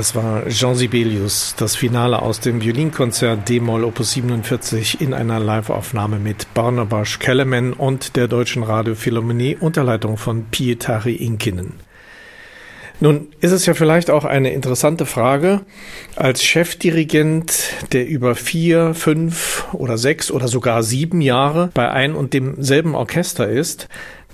[0.00, 6.18] Das war Jean Sibelius, das Finale aus dem Violinkonzert D-Moll Opus 47 in einer Liveaufnahme
[6.18, 11.74] mit Barnabas Kellerman und der Deutschen Radiophilharmonie unter Leitung von Pietari Inkinen.
[13.00, 15.62] Nun ist es ja vielleicht auch eine interessante Frage,
[16.16, 22.32] als Chefdirigent, der über vier, fünf oder sechs oder sogar sieben Jahre bei ein und
[22.32, 23.88] demselben Orchester ist,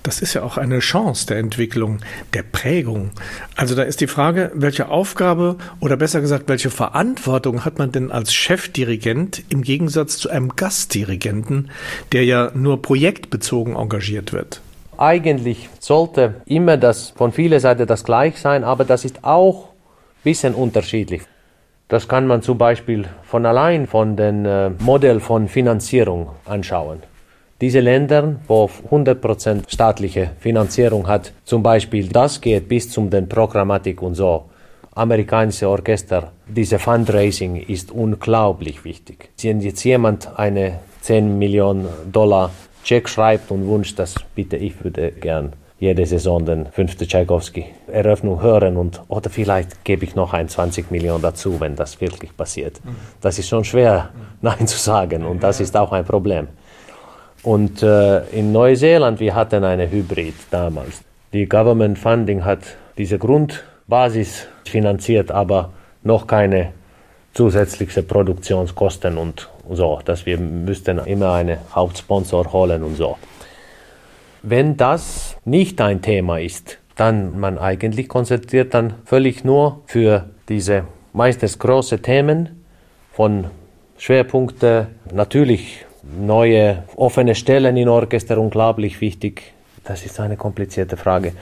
[0.07, 1.99] das ist ja auch eine Chance der Entwicklung,
[2.33, 3.11] der Prägung.
[3.57, 8.12] Also da ist die Frage, welche Aufgabe oder besser gesagt, welche Verantwortung hat man denn
[8.12, 11.70] als Chefdirigent im Gegensatz zu einem Gastdirigenten,
[12.12, 14.61] der ja nur projektbezogen engagiert wird?
[14.97, 20.23] Eigentlich sollte immer das von vieler Seite das gleich sein, aber das ist auch ein
[20.23, 21.23] bisschen unterschiedlich.
[21.89, 27.03] Das kann man zum Beispiel von allein von dem äh, Modell von Finanzierung anschauen.
[27.59, 34.03] Diese Länder, wo 100% staatliche Finanzierung hat, zum Beispiel das geht bis zum den Programmatik
[34.03, 34.45] und so.
[34.95, 39.31] Amerikanische Orchester, diese Fundraising ist unglaublich wichtig.
[39.43, 42.51] Wenn jetzt jemand eine 10 Millionen Dollar
[42.85, 48.43] Check schreibt und wünscht, dass bitte ich würde gern jede Saison den fünften Tchaikovsky Eröffnung
[48.43, 52.85] hören und oder vielleicht gebe ich noch ein 20 Millionen dazu, wenn das wirklich passiert.
[52.85, 52.97] Mhm.
[53.20, 54.11] Das ist schon schwer,
[54.43, 56.49] Nein zu sagen und das ist auch ein Problem.
[57.47, 61.05] Und äh, in Neuseeland, wir hatten eine Hybrid damals.
[61.32, 62.59] Die Government Funding hat
[62.98, 65.70] diese Grundbasis finanziert, aber
[66.02, 66.73] noch keine
[67.35, 73.16] zusätzliche Produktionskosten und so, dass wir müssten immer einen Hauptsponsor holen und so.
[74.43, 80.82] Wenn das nicht ein Thema ist, dann man eigentlich konzentriert dann völlig nur für diese
[81.12, 82.64] meistens große Themen
[83.12, 83.44] von
[83.98, 85.86] Schwerpunkte, natürlich
[86.19, 89.53] neue offene Stellen in Orchester, unglaublich wichtig.
[89.85, 91.33] Das ist eine komplizierte Frage.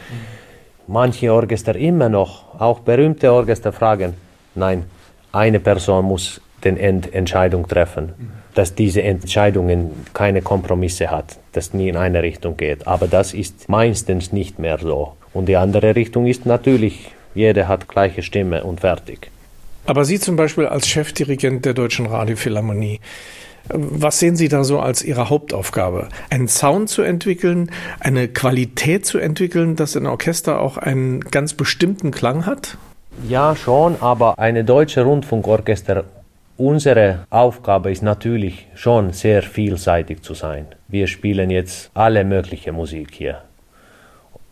[0.87, 4.15] Manche Orchester immer noch, auch berühmte Orchester fragen,
[4.55, 4.85] nein,
[5.33, 8.13] eine Person muss den Endentscheidung treffen,
[8.55, 12.87] dass diese Entscheidungen keine Kompromisse hat, dass nie in eine Richtung geht.
[12.87, 15.15] Aber das ist meistens nicht mehr so.
[15.33, 19.31] Und die andere Richtung ist natürlich, jeder hat gleiche Stimme und fertig.
[19.87, 23.01] Aber Sie zum Beispiel als Chefdirigent der Deutschen Radiophilharmonie,
[23.69, 26.09] was sehen Sie da so als Ihre Hauptaufgabe?
[26.31, 27.71] Einen Sound zu entwickeln,
[28.01, 32.77] eine Qualität zu entwickeln, dass ein Orchester auch einen ganz bestimmten Klang hat?
[33.29, 36.05] Ja, schon, aber eine deutsche Rundfunkorchester,
[36.57, 40.67] unsere Aufgabe ist natürlich schon sehr vielseitig zu sein.
[40.89, 43.43] Wir spielen jetzt alle mögliche Musik hier.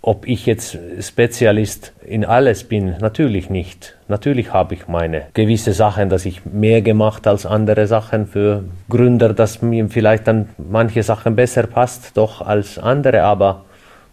[0.05, 3.97] Ob ich jetzt Spezialist in alles bin, natürlich nicht.
[4.09, 9.33] Natürlich habe ich meine gewisse Sachen, dass ich mehr gemacht als andere Sachen für Gründer,
[9.33, 13.65] dass mir vielleicht dann manche Sachen besser passt, doch als andere, aber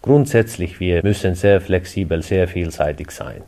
[0.03, 3.41] grundsätzlich wir müssen sehr flexibel, sehr vielseitig sein.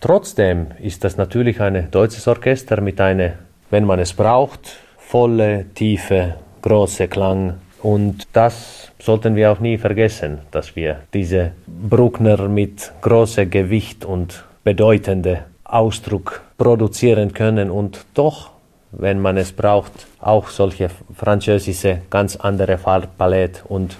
[0.00, 3.32] Trotzdem ist das natürlich ein deutsches Orchester mit einer,
[3.68, 7.54] wenn man es braucht, volle, tiefe, große Klang.
[7.82, 14.44] Und das sollten wir auch nie vergessen, dass wir diese Bruckner mit großem Gewicht und
[14.64, 18.50] bedeutendem Ausdruck produzieren können und doch,
[18.90, 23.96] wenn man es braucht, auch solche französische ganz andere Farbpalette und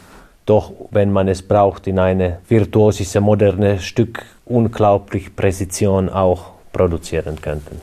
[0.46, 7.80] doch, wenn man es braucht, in eine virtuosische, moderne Stück unglaublich Präzision auch produzieren könnten.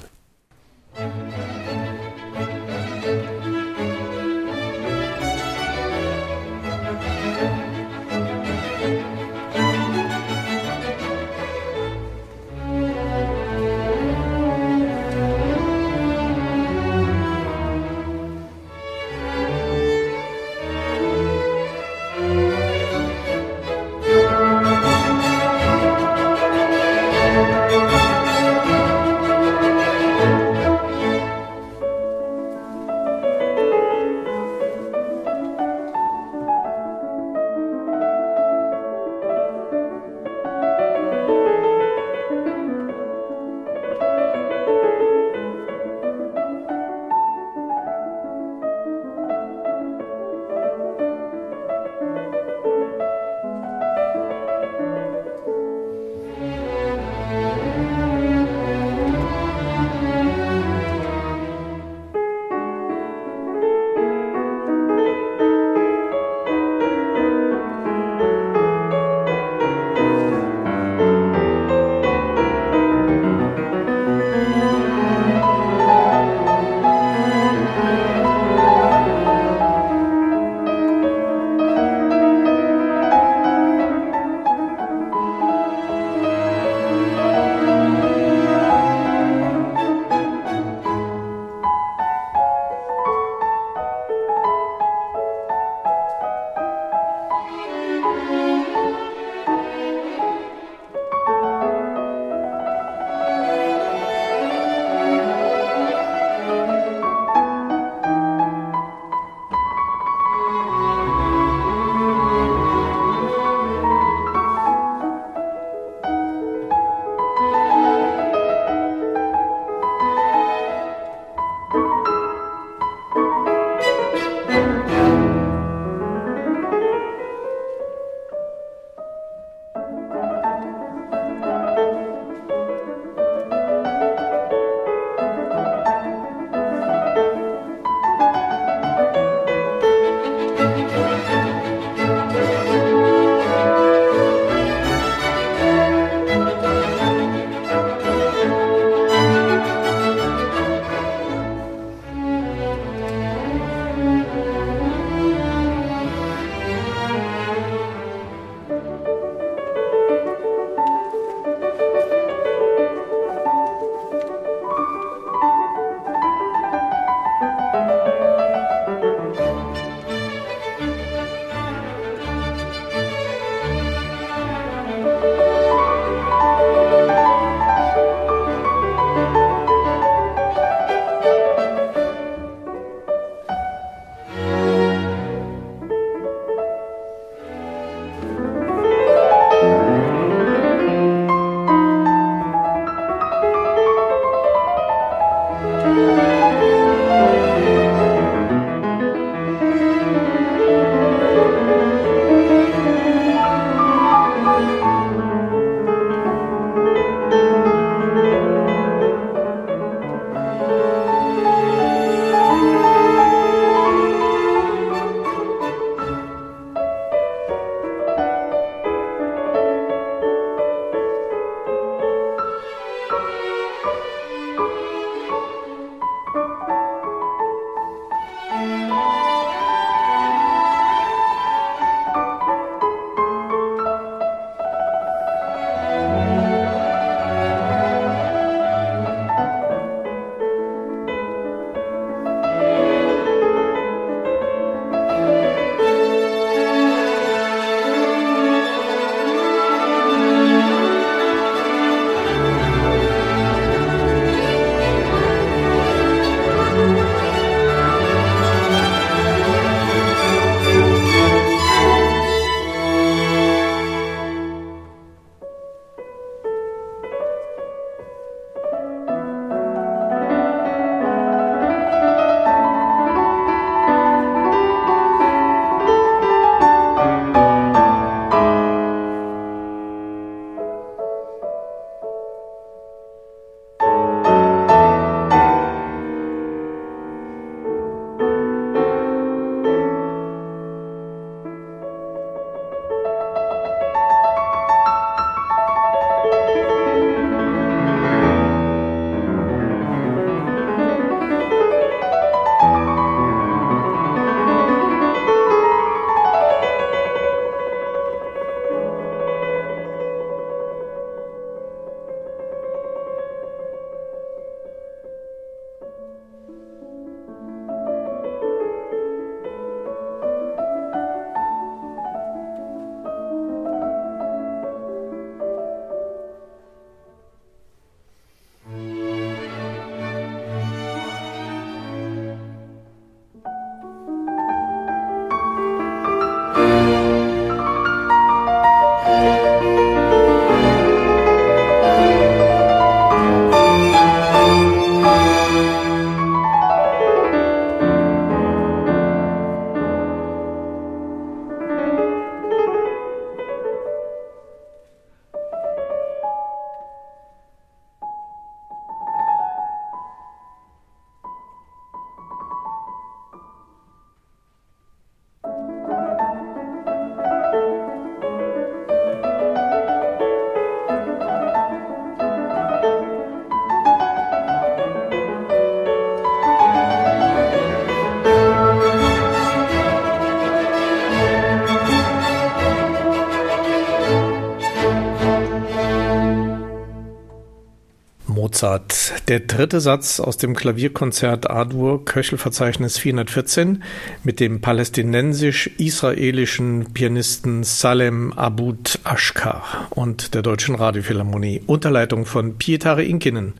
[388.56, 389.12] Mozart.
[389.28, 393.84] Der dritte Satz aus dem Klavierkonzert A-Dur Köchelverzeichnis 414
[394.24, 403.04] mit dem palästinensisch-israelischen Pianisten Salem Abud Ashkar und der Deutschen Radiophilharmonie unter Leitung von Pietare
[403.04, 403.56] Inkinen.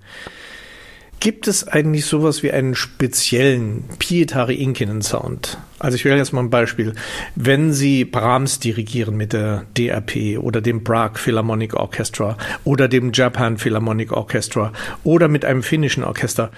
[1.26, 5.58] Gibt es eigentlich sowas wie einen speziellen Pietari Inkinen Sound?
[5.80, 6.94] Also ich will jetzt mal ein Beispiel.
[7.34, 13.58] Wenn Sie Brahms dirigieren mit der DRP oder dem Prague Philharmonic Orchestra oder dem Japan
[13.58, 14.72] Philharmonic Orchestra
[15.04, 16.52] oder mit einem finnischen Orchester,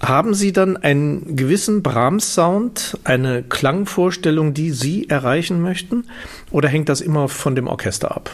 [0.00, 6.04] haben Sie dann einen gewissen Brahms-Sound, eine Klangvorstellung, die Sie erreichen möchten?
[6.52, 8.30] Oder hängt das immer von dem Orchester ab?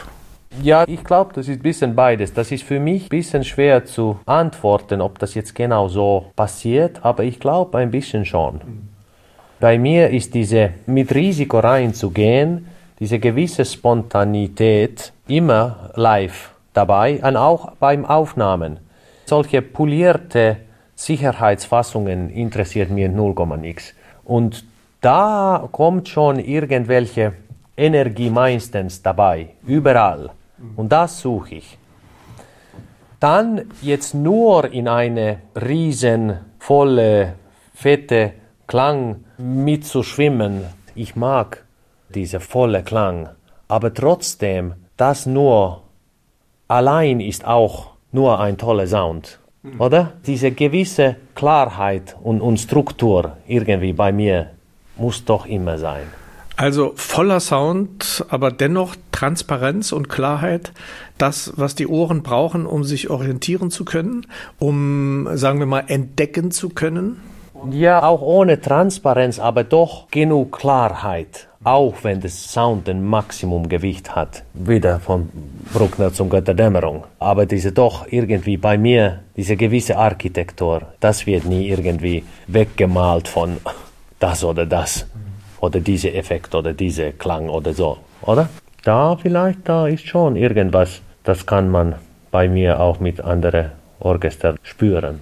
[0.61, 2.33] Ja, ich glaube, das ist ein bisschen beides.
[2.33, 7.03] Das ist für mich ein bisschen schwer zu antworten, ob das jetzt genau so passiert,
[7.03, 8.61] aber ich glaube ein bisschen schon.
[9.59, 12.67] Bei mir ist diese mit Risiko reinzugehen,
[12.99, 18.77] diese gewisse Spontanität immer live dabei und auch beim Aufnahmen.
[19.25, 20.57] Solche polierte
[20.95, 23.93] Sicherheitsfassungen interessiert mir 0, nix.
[24.23, 24.63] Und
[25.01, 27.33] da kommt schon irgendwelche
[27.77, 30.29] Energie meistens dabei, überall.
[30.75, 31.77] Und das suche ich.
[33.19, 37.35] Dann jetzt nur in eine riesen, volle,
[37.73, 38.33] fette
[38.67, 40.65] Klang mitzuschwimmen.
[40.95, 41.63] Ich mag
[42.09, 43.29] diese volle Klang.
[43.67, 45.81] Aber trotzdem, das nur
[46.67, 49.39] allein ist auch nur ein toller Sound.
[49.63, 49.81] Mhm.
[49.81, 50.13] Oder?
[50.25, 54.51] Diese gewisse Klarheit und, und Struktur irgendwie bei mir
[54.97, 56.07] muss doch immer sein.
[56.57, 60.71] Also voller Sound, aber dennoch Transparenz und Klarheit,
[61.17, 64.25] das, was die Ohren brauchen, um sich orientieren zu können,
[64.57, 67.21] um, sagen wir mal, entdecken zu können?
[67.71, 71.47] Ja, auch ohne Transparenz, aber doch genug Klarheit.
[71.63, 74.43] Auch wenn der Sound ein Maximumgewicht hat.
[74.53, 75.29] Wieder von
[75.73, 77.05] Bruckner zum Götterdämmerung.
[77.17, 83.57] Aber diese doch irgendwie bei mir, diese gewisse Architektur, das wird nie irgendwie weggemalt von
[84.19, 85.07] das oder das
[85.65, 88.49] oder dieser Effekt oder dieser Klang oder so, oder?
[88.83, 91.95] Da vielleicht, da ist schon irgendwas, das kann man
[92.31, 95.21] bei mir auch mit anderen Orchestern spüren.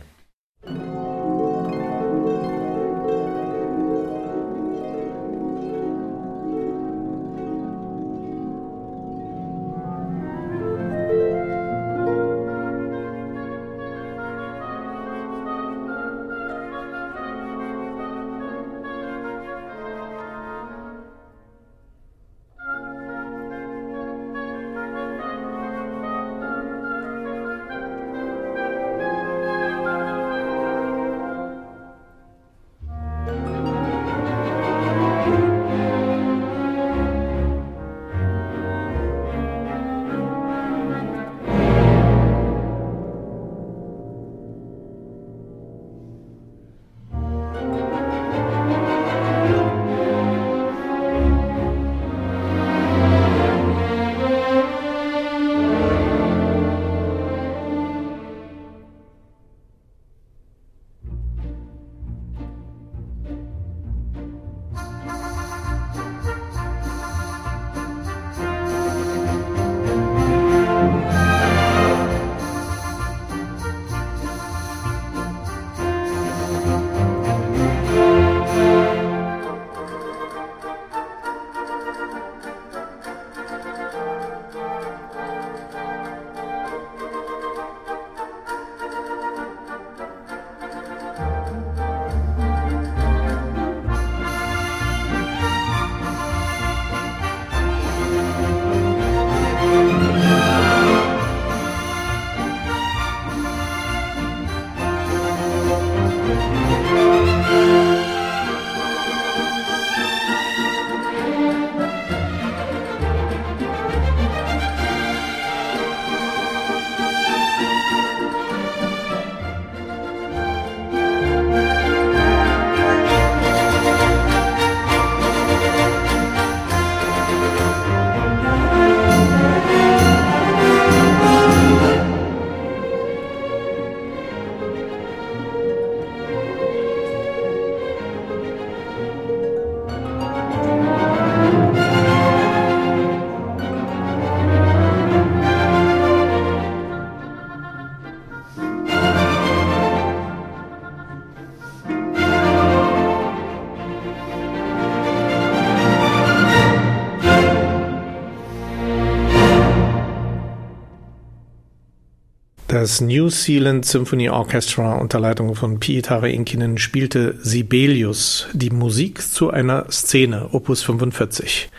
[162.83, 169.51] Das New Zealand Symphony Orchestra unter Leitung von Pietare Inkinen spielte Sibelius, die Musik zu
[169.51, 171.69] einer Szene, Opus 45.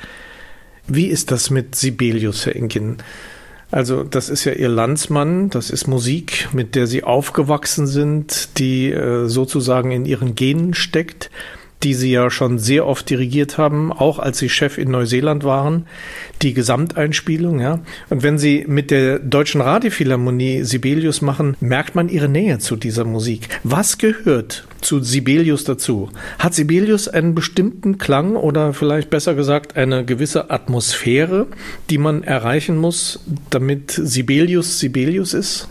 [0.86, 2.96] Wie ist das mit Sibelius, Herr Inkinen?
[3.70, 8.90] Also das ist ja Ihr Landsmann, das ist Musik, mit der Sie aufgewachsen sind, die
[8.90, 11.30] äh, sozusagen in Ihren Genen steckt
[11.84, 15.86] die Sie ja schon sehr oft dirigiert haben, auch als Sie Chef in Neuseeland waren,
[16.42, 17.80] die Gesamteinspielung, ja.
[18.08, 23.04] Und wenn Sie mit der Deutschen Radiophilharmonie Sibelius machen, merkt man Ihre Nähe zu dieser
[23.04, 23.48] Musik.
[23.62, 26.08] Was gehört zu Sibelius dazu?
[26.38, 31.46] Hat Sibelius einen bestimmten Klang oder vielleicht besser gesagt eine gewisse Atmosphäre,
[31.90, 33.20] die man erreichen muss,
[33.50, 35.68] damit Sibelius Sibelius ist?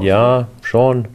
[0.00, 1.08] Ja, schon.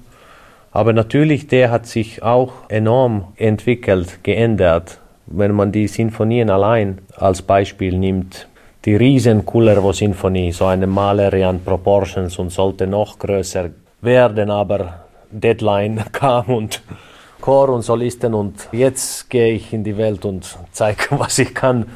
[0.80, 5.01] Aber natürlich, der hat sich auch enorm entwickelt, geändert.
[5.26, 8.47] Wenn man die Sinfonien allein als Beispiel nimmt,
[8.85, 16.45] die riesen Kullervo-Sinfonie, so eine Malerian Proportions und sollte noch größer werden, aber Deadline kam
[16.45, 16.81] und
[17.41, 21.88] Chor und Solisten und jetzt gehe ich in die Welt und zeige, was ich kann.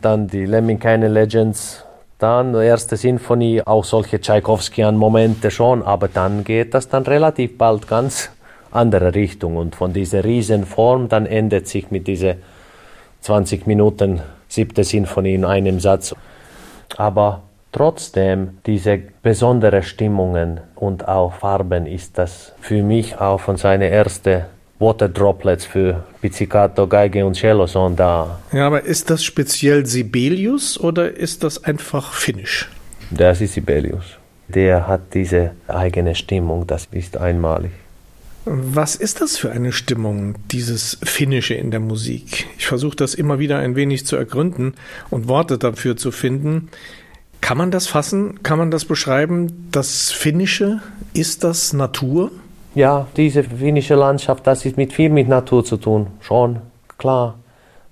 [0.00, 1.84] Dann die Lemminkainen Legends,
[2.22, 8.30] dann erste Sinfonie, auch solche Tchaikovskian-Momente schon, aber dann geht das dann relativ bald ganz
[8.70, 12.36] andere Richtung und von dieser Riesenform dann endet sich mit dieser
[13.20, 16.14] 20 Minuten siebte Sinfonie in einem Satz.
[16.96, 17.42] Aber
[17.72, 24.44] trotzdem diese besondere Stimmungen und auch Farben ist das für mich auch von seiner ersten
[24.82, 28.40] Water Droplets für Pizzicato, Geige und Cello sind da.
[28.52, 32.68] Ja, aber ist das speziell Sibelius oder ist das einfach Finnisch?
[33.10, 34.18] Das ist Sibelius.
[34.48, 37.70] Der hat diese eigene Stimmung, das ist einmalig.
[38.44, 42.48] Was ist das für eine Stimmung, dieses Finnische in der Musik?
[42.58, 44.74] Ich versuche das immer wieder ein wenig zu ergründen
[45.10, 46.70] und Worte dafür zu finden.
[47.40, 48.42] Kann man das fassen?
[48.42, 49.68] Kann man das beschreiben?
[49.70, 50.80] Das Finnische,
[51.14, 52.32] ist das Natur?
[52.74, 56.58] Ja, diese finnische Landschaft, das ist mit viel mit Natur zu tun, schon,
[56.96, 57.34] klar.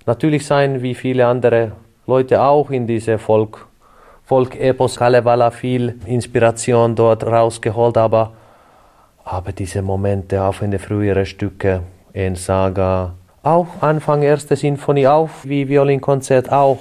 [0.07, 1.73] Natürlich sein wie viele andere
[2.07, 3.67] Leute auch in diese Volk,
[4.25, 8.31] Volk-Epos Kalevala viel Inspiration dort rausgeholt, aber,
[9.23, 11.81] aber diese Momente auch in den früheren Stücke,
[12.13, 13.13] in Saga,
[13.43, 16.79] auch Anfang erste Sinfonie, auch wie Violinkonzert auch,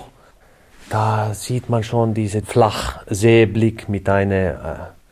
[0.89, 4.57] da sieht man schon diesen Flachseeblick mit einem äh,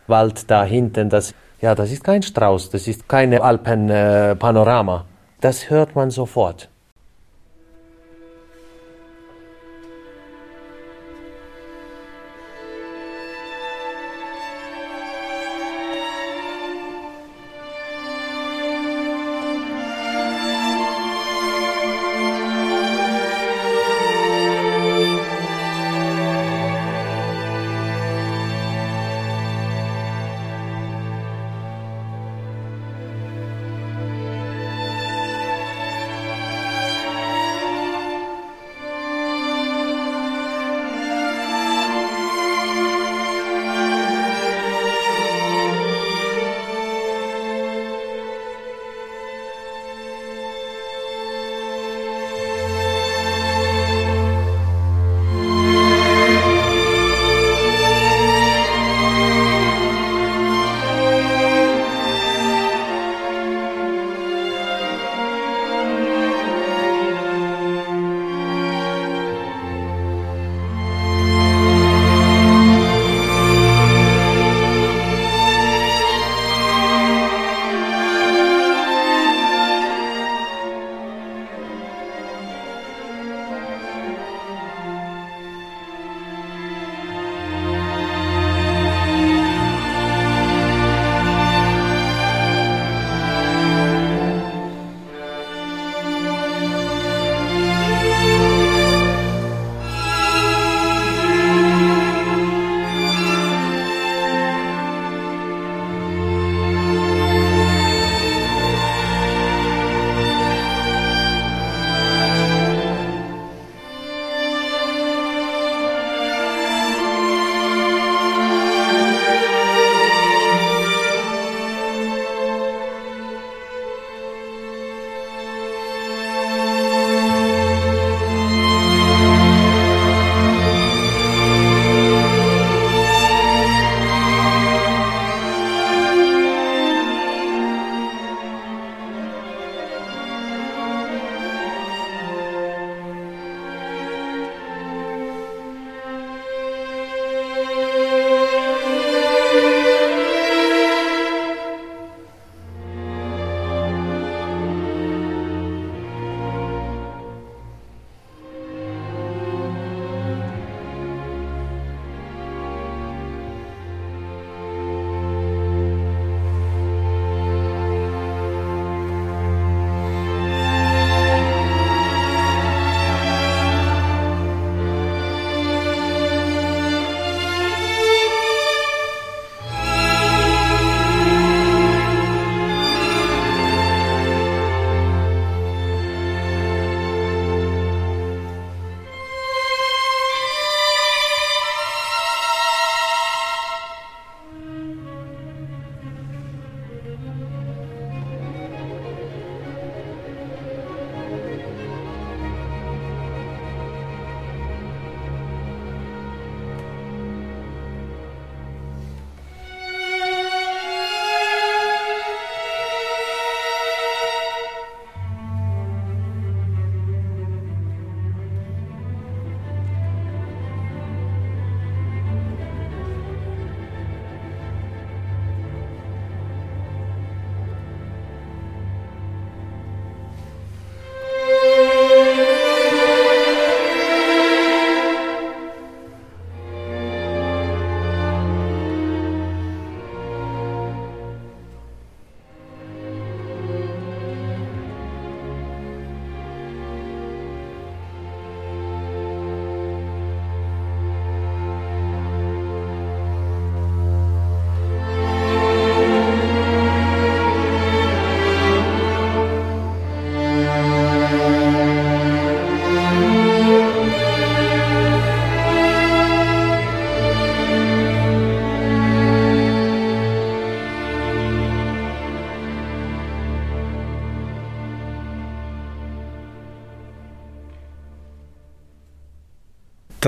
[0.06, 4.96] Wald da hinten, das ja, das ist kein Strauß, das ist keine Alpenpanorama.
[4.96, 6.68] Äh, das hört man sofort.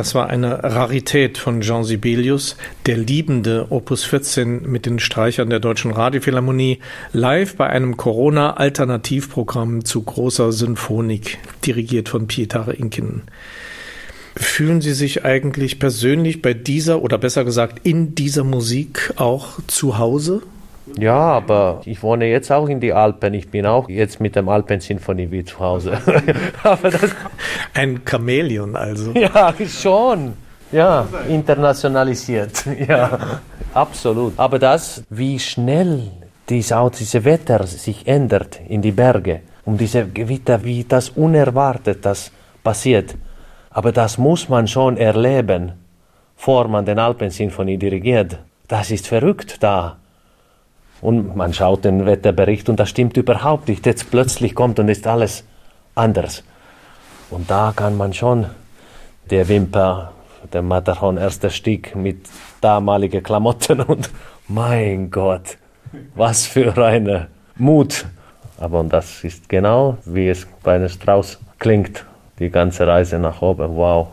[0.01, 2.56] Das war eine Rarität von Jean Sibelius,
[2.86, 6.78] der liebende Opus 14 mit den Streichern der Deutschen Radiophilharmonie,
[7.12, 11.36] live bei einem Corona-Alternativprogramm zu großer Symphonik,
[11.66, 13.24] dirigiert von Pietare Inkinen.
[14.35, 19.98] Fühlen Sie sich eigentlich persönlich bei dieser oder besser gesagt in dieser Musik auch zu
[19.98, 20.40] Hause?
[20.98, 23.35] Ja, aber ich wohne jetzt auch in die Alpen.
[23.35, 25.98] Ich bin auch jetzt mit dem Alpensinfonie wie zu Hause.
[27.74, 29.12] Ein Chamäleon also.
[29.15, 30.35] Ja, schon.
[30.73, 32.65] Ja, internationalisiert.
[32.89, 33.40] Ja,
[33.74, 34.35] absolut.
[34.36, 36.11] Aber das, wie schnell
[36.48, 42.32] dieses Wetter sich ändert in die Berge, um diese Gewitter, wie das unerwartet das
[42.65, 43.15] passiert.
[43.70, 45.73] Aber das muss man schon erleben,
[46.36, 48.39] bevor man den Alpensinfonie dirigiert.
[48.66, 49.97] Das ist verrückt da.
[51.01, 53.86] Und man schaut den Wetterbericht und das stimmt überhaupt nicht.
[53.86, 55.44] Jetzt plötzlich kommt und ist alles
[55.94, 56.44] anders.
[57.31, 58.47] Und da kann man schon
[59.31, 60.12] der Wimper,
[60.52, 62.27] der Matterhorn erster Stieg mit
[62.60, 64.10] damaligen Klamotten und
[64.48, 65.56] mein Gott,
[66.14, 68.06] was für eine Mut.
[68.59, 72.05] Aber das ist genau, wie es bei einem Strauß klingt,
[72.39, 73.77] die ganze Reise nach oben.
[73.77, 74.09] Wow.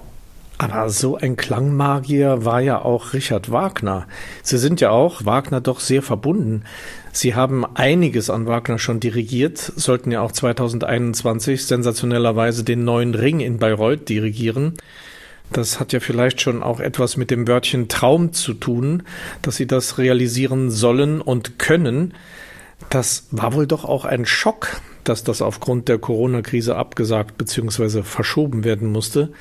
[0.59, 4.07] Aber so ein Klangmagier war ja auch Richard Wagner.
[4.41, 6.63] Sie sind ja auch Wagner doch sehr verbunden.
[7.11, 13.39] Sie haben einiges an Wagner schon dirigiert, sollten ja auch 2021 sensationellerweise den neuen Ring
[13.39, 14.73] in Bayreuth dirigieren.
[15.51, 19.03] Das hat ja vielleicht schon auch etwas mit dem Wörtchen Traum zu tun,
[19.41, 22.13] dass Sie das realisieren sollen und können.
[22.89, 28.03] Das war wohl doch auch ein Schock, dass das aufgrund der Corona-Krise abgesagt bzw.
[28.03, 29.31] verschoben werden musste.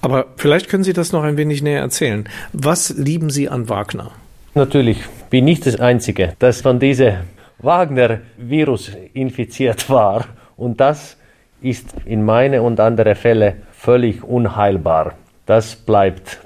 [0.00, 2.28] Aber vielleicht können Sie das noch ein wenig näher erzählen.
[2.52, 4.12] Was lieben Sie an Wagner?
[4.54, 4.98] Natürlich
[5.30, 7.14] bin ich das Einzige, das von diesem
[7.58, 10.26] Wagner-Virus infiziert war.
[10.56, 11.16] Und das
[11.60, 15.14] ist in meine und andere Fälle völlig unheilbar.
[15.46, 16.38] Das bleibt.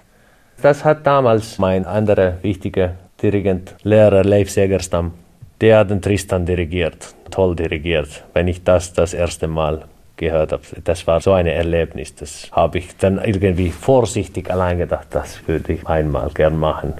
[0.62, 5.12] Das hat damals mein anderer wichtiger Dirigent, Lehrer Leif Segerstam,
[5.60, 9.84] der hat den Tristan dirigiert, toll dirigiert, wenn ich das das erste Mal
[10.22, 10.62] gehört habe.
[10.84, 12.14] Das war so ein Erlebnis.
[12.14, 16.94] Das habe ich dann irgendwie vorsichtig allein gedacht, das würde ich einmal gern machen.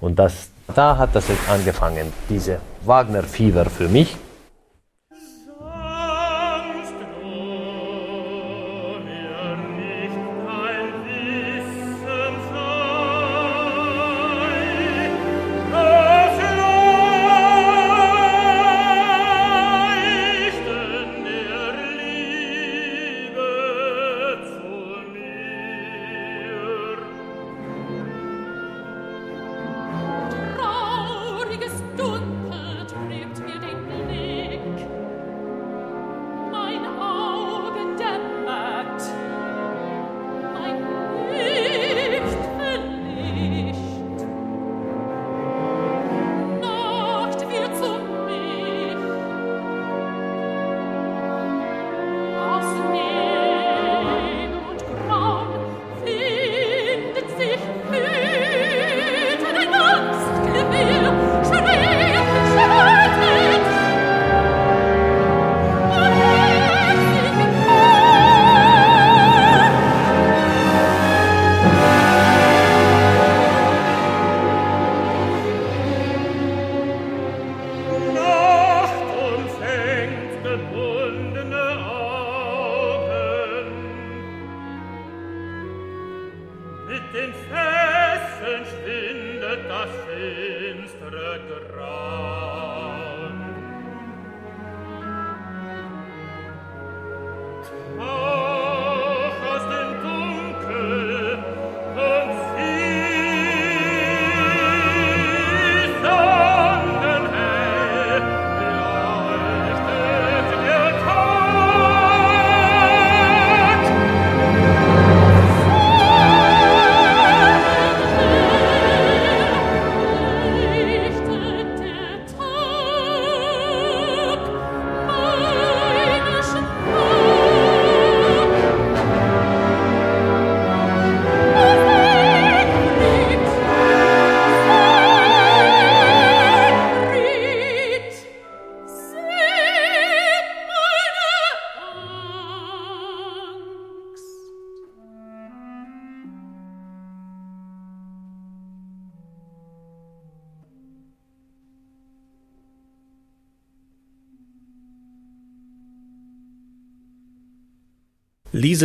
[0.00, 4.16] Und das, da hat das jetzt angefangen, diese Wagner-Fieber für mich.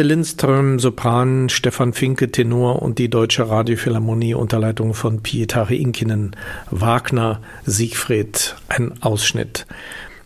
[0.08, 6.36] Lindström, Sopran, Stefan Finke, Tenor und die Deutsche Radiophilharmonie unter Leitung von Pietari Inkinen,
[6.72, 9.68] Wagner, Siegfried, ein Ausschnitt.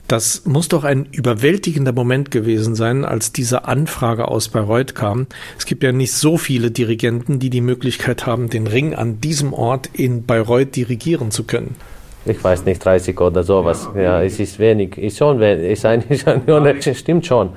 [0.08, 5.26] Das muss doch ein überwältigender Moment gewesen sein, als diese Anfrage aus Bayreuth kam.
[5.58, 9.52] Es gibt ja nicht so viele Dirigenten, die die Möglichkeit haben, den Ring an diesem
[9.52, 11.76] Ort in Bayreuth dirigieren zu können.
[12.26, 13.90] Ich weiß nicht, 30 oder sowas.
[13.96, 14.98] Ja, es ist wenig.
[14.98, 15.72] Ist schon wenig.
[15.72, 16.24] Ist eigentlich,
[16.98, 17.50] stimmt schon.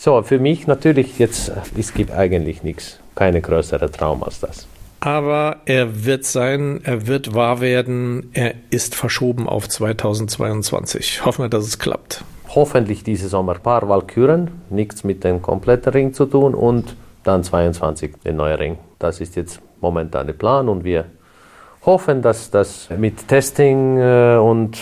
[0.00, 4.68] So, für mich natürlich jetzt, es gibt eigentlich nichts, keine größere Traum als das.
[5.00, 11.24] Aber er wird sein, er wird wahr werden, er ist verschoben auf 2022.
[11.24, 12.22] Hoffen wir, dass es klappt.
[12.54, 16.94] Hoffentlich diese Sommer paar Walküren, nichts mit dem kompletten Ring zu tun und
[17.24, 18.78] dann 22 den neuen Ring.
[19.00, 21.06] Das ist jetzt momentan der Plan und wir
[21.84, 24.78] hoffen, dass das mit Testing äh, und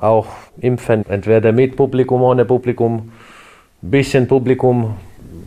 [0.00, 0.28] auch
[0.60, 3.12] Impfen, entweder mit Publikum, ohne Publikum,
[3.82, 4.96] bisschen Publikum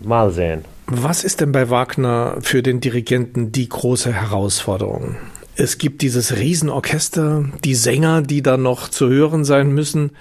[0.04, 0.66] mal sehen.
[0.88, 5.16] Was ist denn bei Wagner für den Dirigenten die große Herausforderung?
[5.56, 10.12] Es gibt dieses Riesenorchester, die Sänger, die da noch zu hören sein müssen.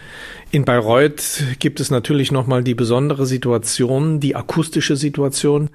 [0.51, 5.71] In Bayreuth gibt es natürlich nochmal die besondere Situation, die akustische Situation.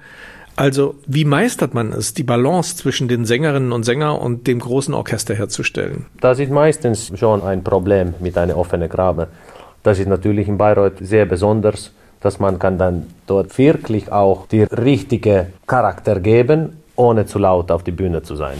[0.54, 4.94] Also, wie meistert man es, die Balance zwischen den Sängerinnen und Sängern und dem großen
[4.94, 6.06] Orchester herzustellen?
[6.20, 9.28] Das ist meistens schon ein Problem mit einer offenen Grabe.
[9.82, 14.62] Das ist natürlich in Bayreuth sehr besonders dass man kann dann dort wirklich auch die
[14.62, 18.56] richtige Charakter geben, ohne zu laut auf die Bühne zu sein.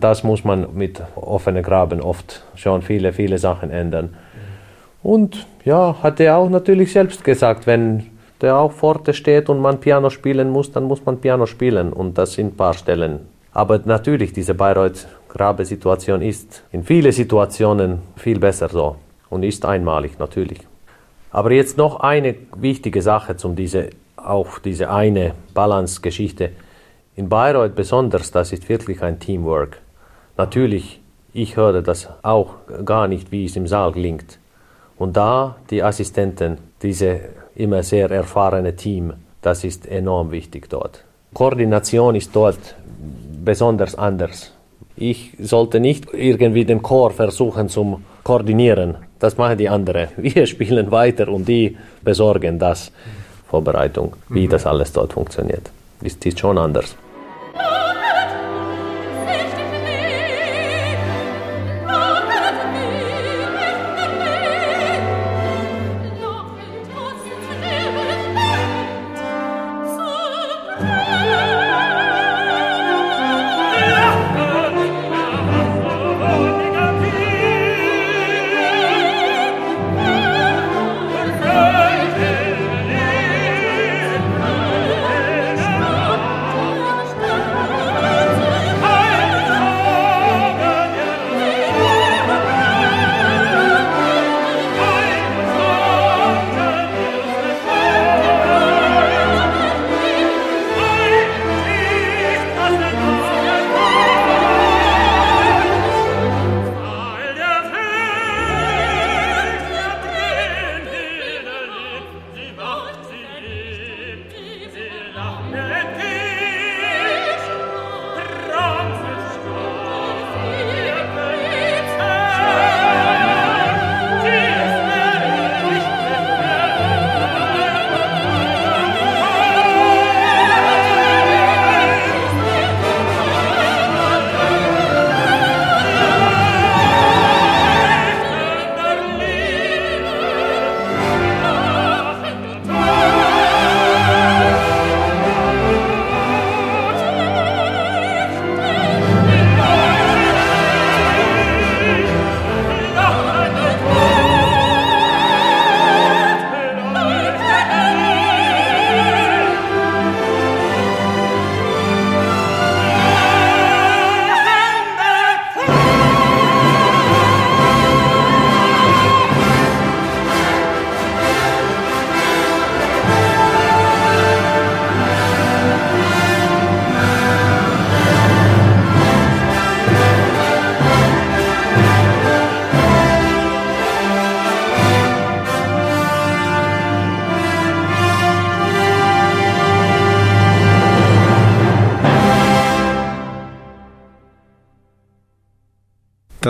[0.00, 4.14] Das muss man mit offenen Graben oft schon viele, viele Sachen ändern.
[5.02, 8.10] Und ja, hat er auch natürlich selbst gesagt, wenn
[8.40, 12.18] der auch Forte steht und man Piano spielen muss, dann muss man Piano spielen und
[12.18, 13.20] das in ein paar Stellen.
[13.52, 18.96] Aber natürlich, diese Bayreuth-Grabe-Situation ist in vielen Situationen viel besser so
[19.30, 20.58] und ist einmalig natürlich.
[21.36, 26.52] Aber jetzt noch eine wichtige Sache zum diese, auch diese eine Balance-Geschichte.
[27.14, 29.82] In Bayreuth besonders, das ist wirklich ein Teamwork.
[30.38, 30.98] Natürlich,
[31.34, 32.54] ich höre das auch
[32.86, 34.38] gar nicht, wie es im Saal klingt.
[34.96, 37.20] Und da die Assistenten, diese
[37.54, 41.04] immer sehr erfahrene Team, das ist enorm wichtig dort.
[41.34, 42.76] Koordination ist dort
[43.44, 44.54] besonders anders.
[44.96, 49.05] Ich sollte nicht irgendwie den Chor versuchen zu koordinieren.
[49.18, 50.08] Das machen die anderen.
[50.16, 52.92] Wir spielen weiter und die besorgen das.
[53.48, 54.50] Vorbereitung, wie mhm.
[54.50, 55.70] das alles dort funktioniert.
[56.02, 56.96] Ist, ist schon anders.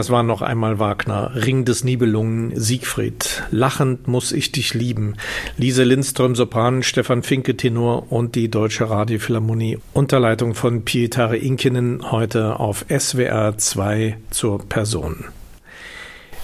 [0.06, 1.32] Das war noch einmal Wagner.
[1.34, 3.42] Ring des Nibelungen, Siegfried.
[3.50, 5.16] Lachend muss ich dich lieben.
[5.56, 9.78] Lise Lindström, Sopran, Stefan Finke, Tenor und die Deutsche Radiophilharmonie.
[9.94, 15.24] Unterleitung von Pietare Inkinen heute auf SWR 2 zur Person.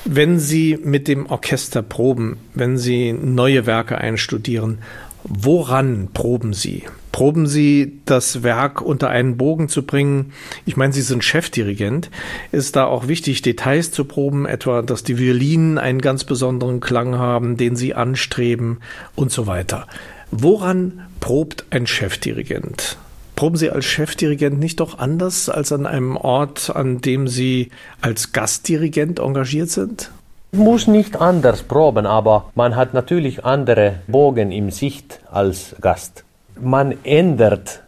[0.05, 4.79] Wenn Sie mit dem Orchester proben, wenn Sie neue Werke einstudieren,
[5.25, 6.85] woran proben Sie?
[7.13, 10.33] Proben Sie das Werk unter einen Bogen zu bringen?
[10.65, 12.11] Ich meine, Sie sind Chefdirigent.
[12.53, 17.17] Ist da auch wichtig, Details zu proben, etwa, dass die Violinen einen ganz besonderen Klang
[17.17, 18.79] haben, den Sie anstreben
[19.15, 19.87] und so weiter.
[20.31, 22.97] Woran probt ein Chefdirigent?
[23.37, 27.71] Proben Sie als Chefdirigent nicht doch anders als an einem Ort, an dem Sie
[28.01, 30.11] als Gastdirigent engagiert sind?
[30.55, 36.25] Muss nicht anders proben, aber man hat natürlich andere Bogen im Sicht als Gast.
[36.61, 37.83] Man ändert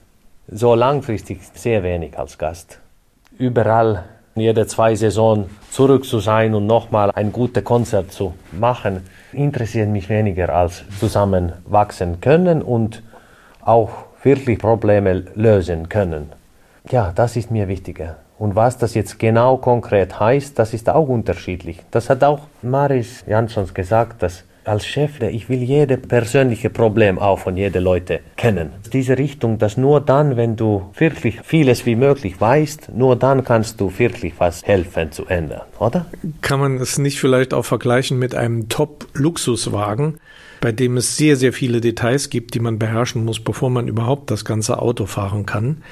[0.49, 2.79] so langfristig sehr wenig als Gast.
[3.37, 4.05] Überall
[4.35, 9.03] jede zwei Saison zurück zu sein und nochmal ein gutes Konzert zu machen,
[9.35, 13.03] interessiert mich weniger als zusammen wachsen können und
[13.61, 13.91] auch
[14.23, 16.33] wirklich Probleme lösen können.
[16.91, 18.17] Ja, das ist mir wichtiger.
[18.39, 21.79] Und was das jetzt genau konkret heißt, das ist auch unterschiedlich.
[21.91, 27.39] Das hat auch Maris Janssons gesagt, dass als Chef, ich will jede persönliche Problem auch
[27.39, 28.71] von jeder Leute kennen.
[28.93, 33.81] Diese Richtung, dass nur dann, wenn du wirklich vieles wie möglich weißt, nur dann kannst
[33.81, 36.07] du wirklich was helfen zu ändern, oder?
[36.41, 40.19] Kann man es nicht vielleicht auch vergleichen mit einem Top-Luxuswagen?
[40.61, 44.31] bei dem es sehr, sehr viele Details gibt, die man beherrschen muss, bevor man überhaupt
[44.31, 45.83] das ganze Auto fahren kann.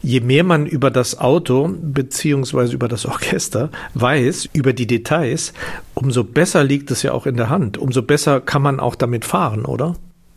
[0.00, 5.52] Je mehr man über das Auto beziehungsweise über das Orchester weiß, über die Details,
[5.94, 9.24] umso besser liegt es ja auch in der Hand, umso besser kann man auch damit
[9.24, 9.94] fahren, oder?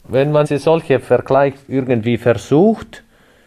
[0.08, 3.04] Wenn man solche Vergleich irgendwie versucht,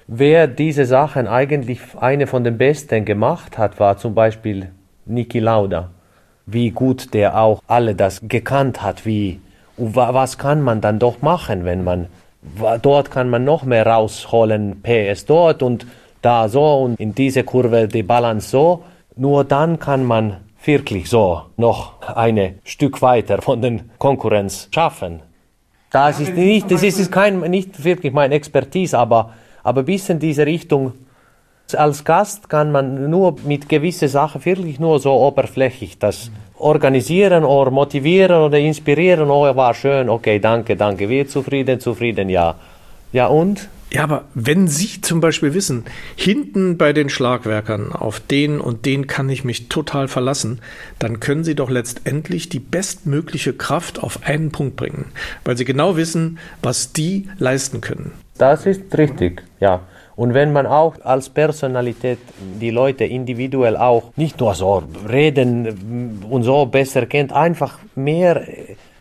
[0.06, 4.70] wer diese Sachen eigentlich eine von den besten gemacht hat, war zum Beispiel
[5.06, 5.90] Niki Lauda.
[6.46, 9.40] Wie gut der auch alle das gekannt hat, wie
[9.76, 12.06] was kann man dann doch machen, wenn man
[12.82, 15.86] dort kann man noch mehr rausholen, PS dort und
[16.24, 18.84] da so und in diese Kurve die Balance so.
[19.16, 25.20] Nur dann kann man wirklich so noch ein Stück weiter von den Konkurrenz schaffen.
[25.90, 29.30] Das ist nicht, das ist kein, nicht wirklich meine Expertise, aber,
[29.62, 30.92] aber ein bisschen diese Richtung.
[31.72, 37.70] Als Gast kann man nur mit gewissen Sachen wirklich nur so oberflächlich das organisieren oder
[37.70, 39.30] motivieren oder inspirieren.
[39.30, 42.56] Oh, war schön, okay, danke, danke, wir zufrieden, zufrieden, ja.
[43.12, 43.68] Ja und?
[43.94, 45.84] Ja, aber wenn Sie zum Beispiel wissen,
[46.16, 50.58] hinten bei den Schlagwerkern, auf den und den kann ich mich total verlassen,
[50.98, 55.12] dann können Sie doch letztendlich die bestmögliche Kraft auf einen Punkt bringen,
[55.44, 58.10] weil Sie genau wissen, was die leisten können.
[58.36, 59.82] Das ist richtig, ja.
[60.16, 62.18] Und wenn man auch als Personalität
[62.60, 68.44] die Leute individuell auch nicht nur so reden und so besser kennt, einfach mehr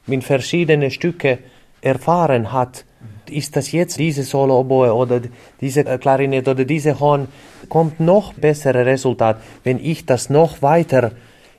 [0.05, 1.39] mit verschiedenen Stücke
[1.81, 2.85] erfahren hat,
[3.29, 5.21] ist das jetzt diese Solo-Oboe oder
[5.61, 7.27] diese Klarinette oder diese Horn,
[7.69, 11.11] kommt noch bessere Resultat, wenn ich das noch weiter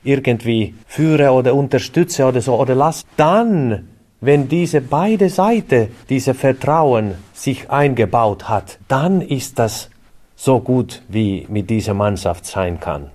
[0.03, 3.89] irgendwie führe oder unterstütze oder so oder lasse, dann
[4.21, 9.89] wenn diese beide Seiten, diese Vertrauen sich eingebaut hat, dann ist das
[10.35, 13.11] so gut, wie mit dieser Mannschaft sein kann.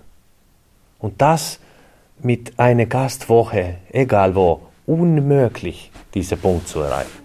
[0.98, 1.58] Und das
[2.22, 7.19] mit einer Gastwoche, egal wo, unmöglich, diesen Punkt zu erreichen.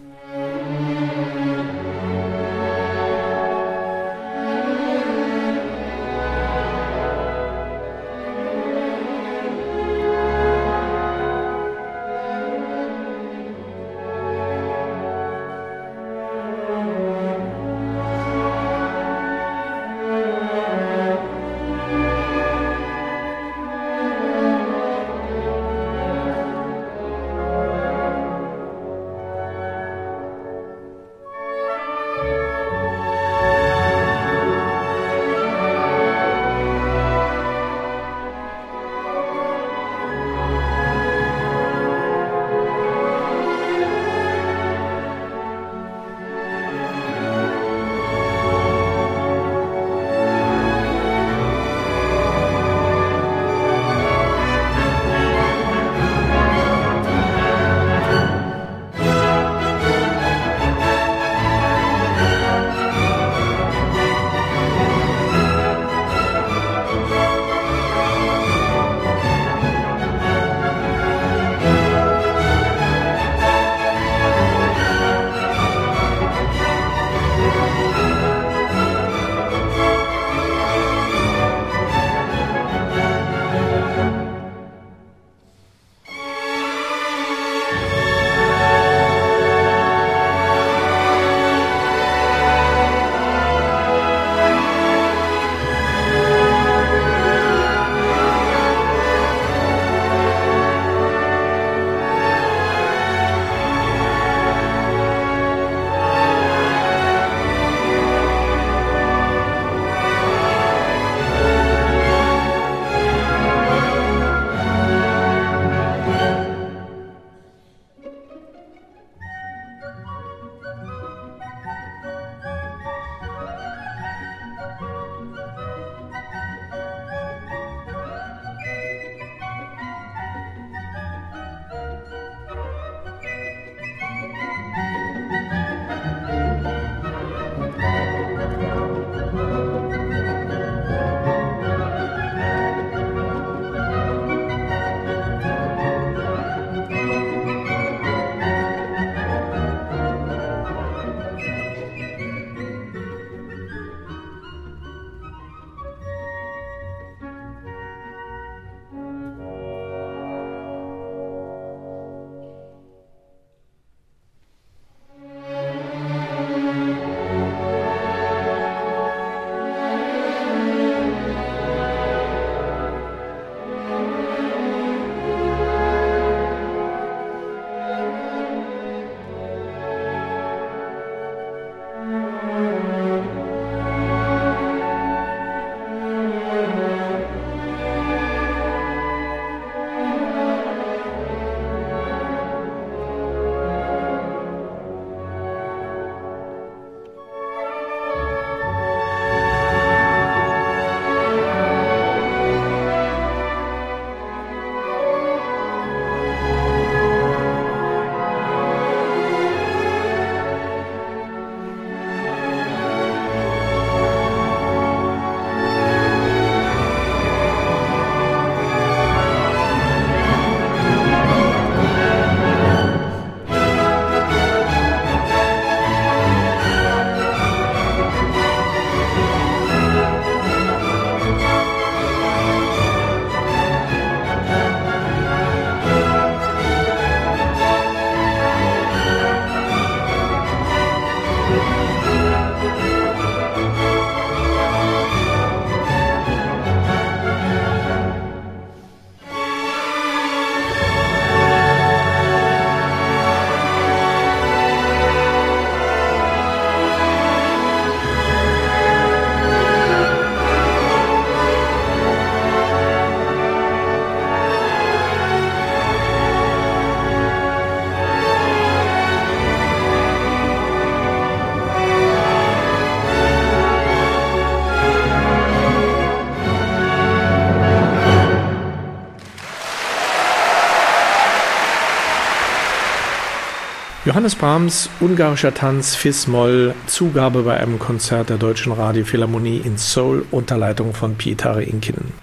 [284.15, 290.55] Johannes Brahms, ungarischer Tanz, Fis-Moll, Zugabe bei einem Konzert der Deutschen Radiophilharmonie in Seoul unter
[290.55, 292.13] Leitung von Pietare Inkinen.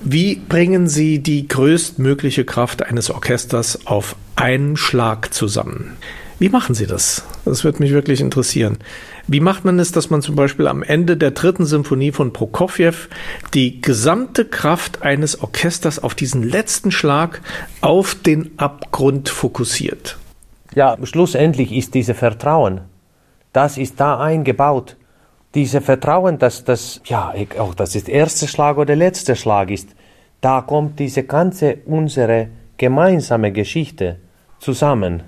[0.00, 5.98] Wie bringen Sie die größtmögliche Kraft eines Orchesters auf einen Schlag zusammen?
[6.40, 7.22] Wie machen Sie das?
[7.44, 8.78] Das wird mich wirklich interessieren.
[9.28, 13.06] Wie macht man es, dass man zum Beispiel am Ende der dritten Symphonie von Prokofjew
[13.54, 17.40] die gesamte Kraft eines Orchesters auf diesen letzten Schlag
[17.82, 20.18] auf den Abgrund fokussiert?
[20.76, 22.82] Ja, schlussendlich ist dieses Vertrauen.
[23.54, 24.96] Das ist da eingebaut.
[25.54, 29.70] Diese Vertrauen, dass das, ja, auch das ist der erste Schlag oder der letzte Schlag
[29.70, 29.88] ist.
[30.42, 34.18] Da kommt diese ganze unsere gemeinsame Geschichte
[34.58, 35.22] zusammen.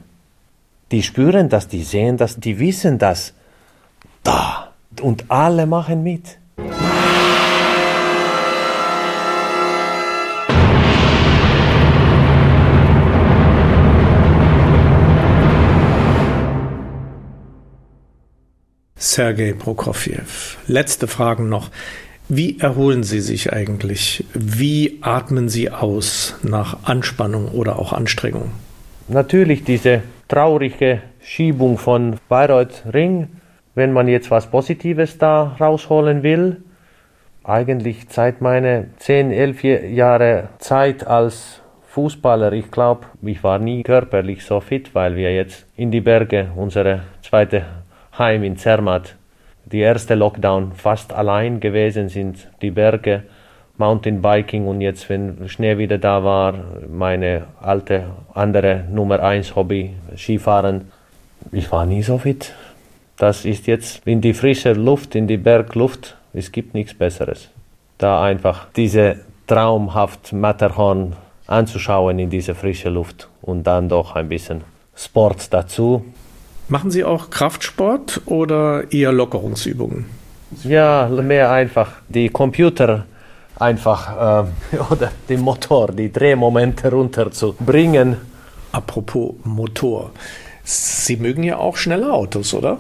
[0.91, 3.33] Die spüren das, die sehen das, die wissen das.
[4.23, 4.75] Da.
[5.01, 6.37] Und alle machen mit.
[19.01, 20.57] Sergei Prokofjew.
[20.67, 21.71] Letzte Fragen noch.
[22.29, 24.25] Wie erholen Sie sich eigentlich?
[24.35, 28.51] Wie atmen Sie aus nach Anspannung oder auch Anstrengung?
[29.07, 33.29] Natürlich diese traurige Schiebung von Bayreuth Ring,
[33.77, 36.57] wenn man jetzt was Positives da rausholen will.
[37.45, 39.63] Eigentlich seit meiner 10, 11
[39.95, 45.67] Jahre Zeit als Fußballer, ich glaube, ich war nie körperlich so fit, weil wir jetzt
[45.77, 47.65] in die Berge, unsere zweite
[48.19, 49.15] Heim in Zermatt,
[49.65, 53.23] die erste Lockdown fast allein gewesen sind, die Berge
[53.77, 56.55] Mountainbiking und jetzt, wenn Schnee wieder da war,
[56.89, 60.91] meine alte andere Nummer 1 Hobby, Skifahren.
[61.53, 62.55] Ich war nie so fit.
[63.17, 66.17] Das ist jetzt in die frische Luft, in die Bergluft.
[66.33, 67.51] Es gibt nichts Besseres.
[67.99, 71.15] Da einfach diese traumhaft Matterhorn
[71.47, 74.63] anzuschauen in diese frische Luft und dann doch ein bisschen
[74.97, 76.05] Sport dazu.
[76.71, 80.05] Machen Sie auch Kraftsport oder eher Lockerungsübungen?
[80.65, 83.07] Ja, mehr einfach die Computer
[83.59, 88.19] einfach äh, oder den Motor, die Drehmomente runterzubringen.
[88.71, 90.11] Apropos Motor.
[90.63, 92.77] Sie mögen ja auch schnelle Autos, oder?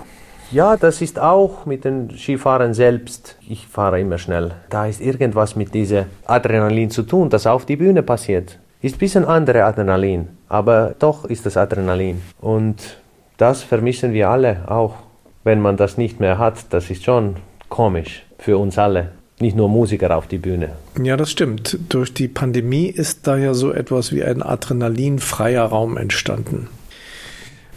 [0.50, 3.36] Ja, das ist auch mit den Skifahren selbst.
[3.48, 4.52] Ich fahre immer schnell.
[4.68, 8.58] Da ist irgendwas mit diesem Adrenalin zu tun, das auf die Bühne passiert.
[8.82, 12.20] Ist ein bisschen andere Adrenalin, aber doch ist das Adrenalin.
[12.40, 12.98] Und
[13.38, 14.96] das vermissen wir alle auch.
[15.44, 17.36] Wenn man das nicht mehr hat, das ist schon
[17.70, 20.70] komisch für uns alle nicht nur Musiker auf die Bühne.
[21.00, 21.78] Ja, das stimmt.
[21.88, 26.68] Durch die Pandemie ist da ja so etwas wie ein adrenalinfreier Raum entstanden.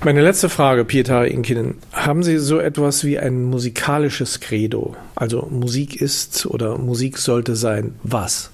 [0.03, 1.75] Meine letzte Frage, Pieter Inkinen.
[1.93, 4.95] Haben Sie so etwas wie ein musikalisches Credo?
[5.15, 8.49] Also Musik ist oder Musik sollte sein was?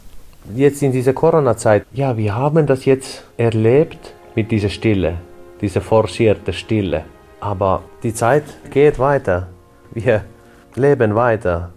[0.53, 5.15] Jetzt in dieser Corona-Zeit, ja, wir haben das jetzt erlebt mit dieser Stille,
[5.61, 7.03] dieser forcierte Stille.
[7.39, 9.47] Aber die Zeit geht weiter.
[9.91, 10.23] Wir
[10.75, 11.71] leben weiter.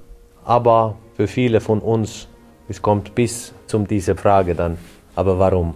[0.44, 2.28] Aber für viele von uns,
[2.69, 4.78] es kommt bis zu dieser Frage dann,
[5.15, 5.74] aber warum?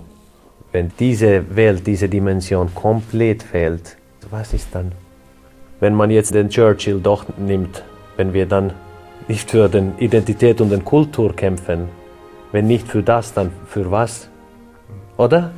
[0.73, 3.97] Wenn diese Welt, diese Dimension komplett fehlt,
[4.31, 4.93] was ist dann?
[5.81, 7.85] Wenn man jetzt den Churchill doch nimmt,
[8.17, 8.73] wenn wir dann
[9.29, 11.89] nicht für den Identität und den Kultur kämpfen,
[12.53, 14.29] wenn nicht für das, dann für was?
[15.17, 15.53] Oder?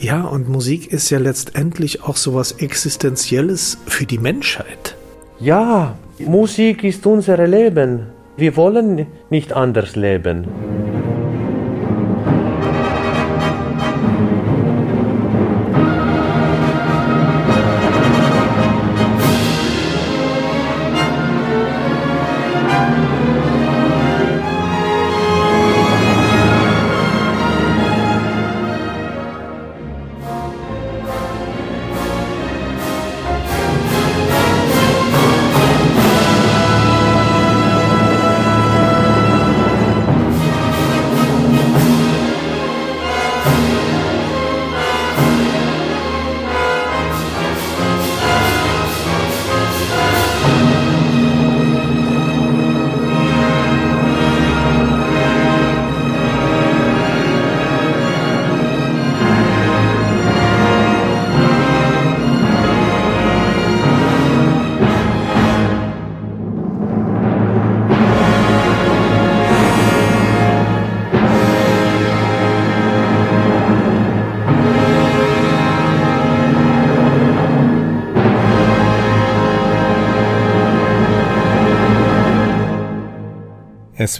[0.00, 4.96] Ja, und Musik ist ja letztendlich auch so was Existenzielles für die Menschheit.
[5.38, 8.06] Ja, Musik ist unser Leben.
[8.38, 10.46] Wir wollen nicht anders leben.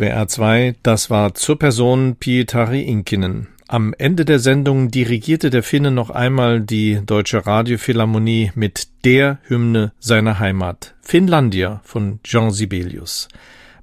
[0.00, 3.48] SWR 2, das war zur Person Pietari Inkinen.
[3.68, 9.92] Am Ende der Sendung dirigierte der Finne noch einmal die Deutsche Radiophilharmonie mit der Hymne
[9.98, 13.28] seiner Heimat, Finnlandia von Jean Sibelius.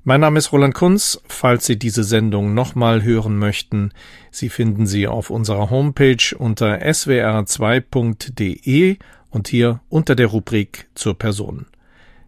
[0.03, 1.21] Mein Name ist Roland Kunz.
[1.27, 3.91] Falls Sie diese Sendung nochmal hören möchten,
[4.31, 8.97] Sie finden sie auf unserer Homepage unter swr2.de
[9.29, 11.67] und hier unter der Rubrik zur Person.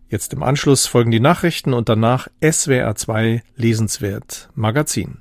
[0.10, 5.18] Jetzt im Anschluss folgen die Nachrichten und danach SWR2 Lesenswert Magazin.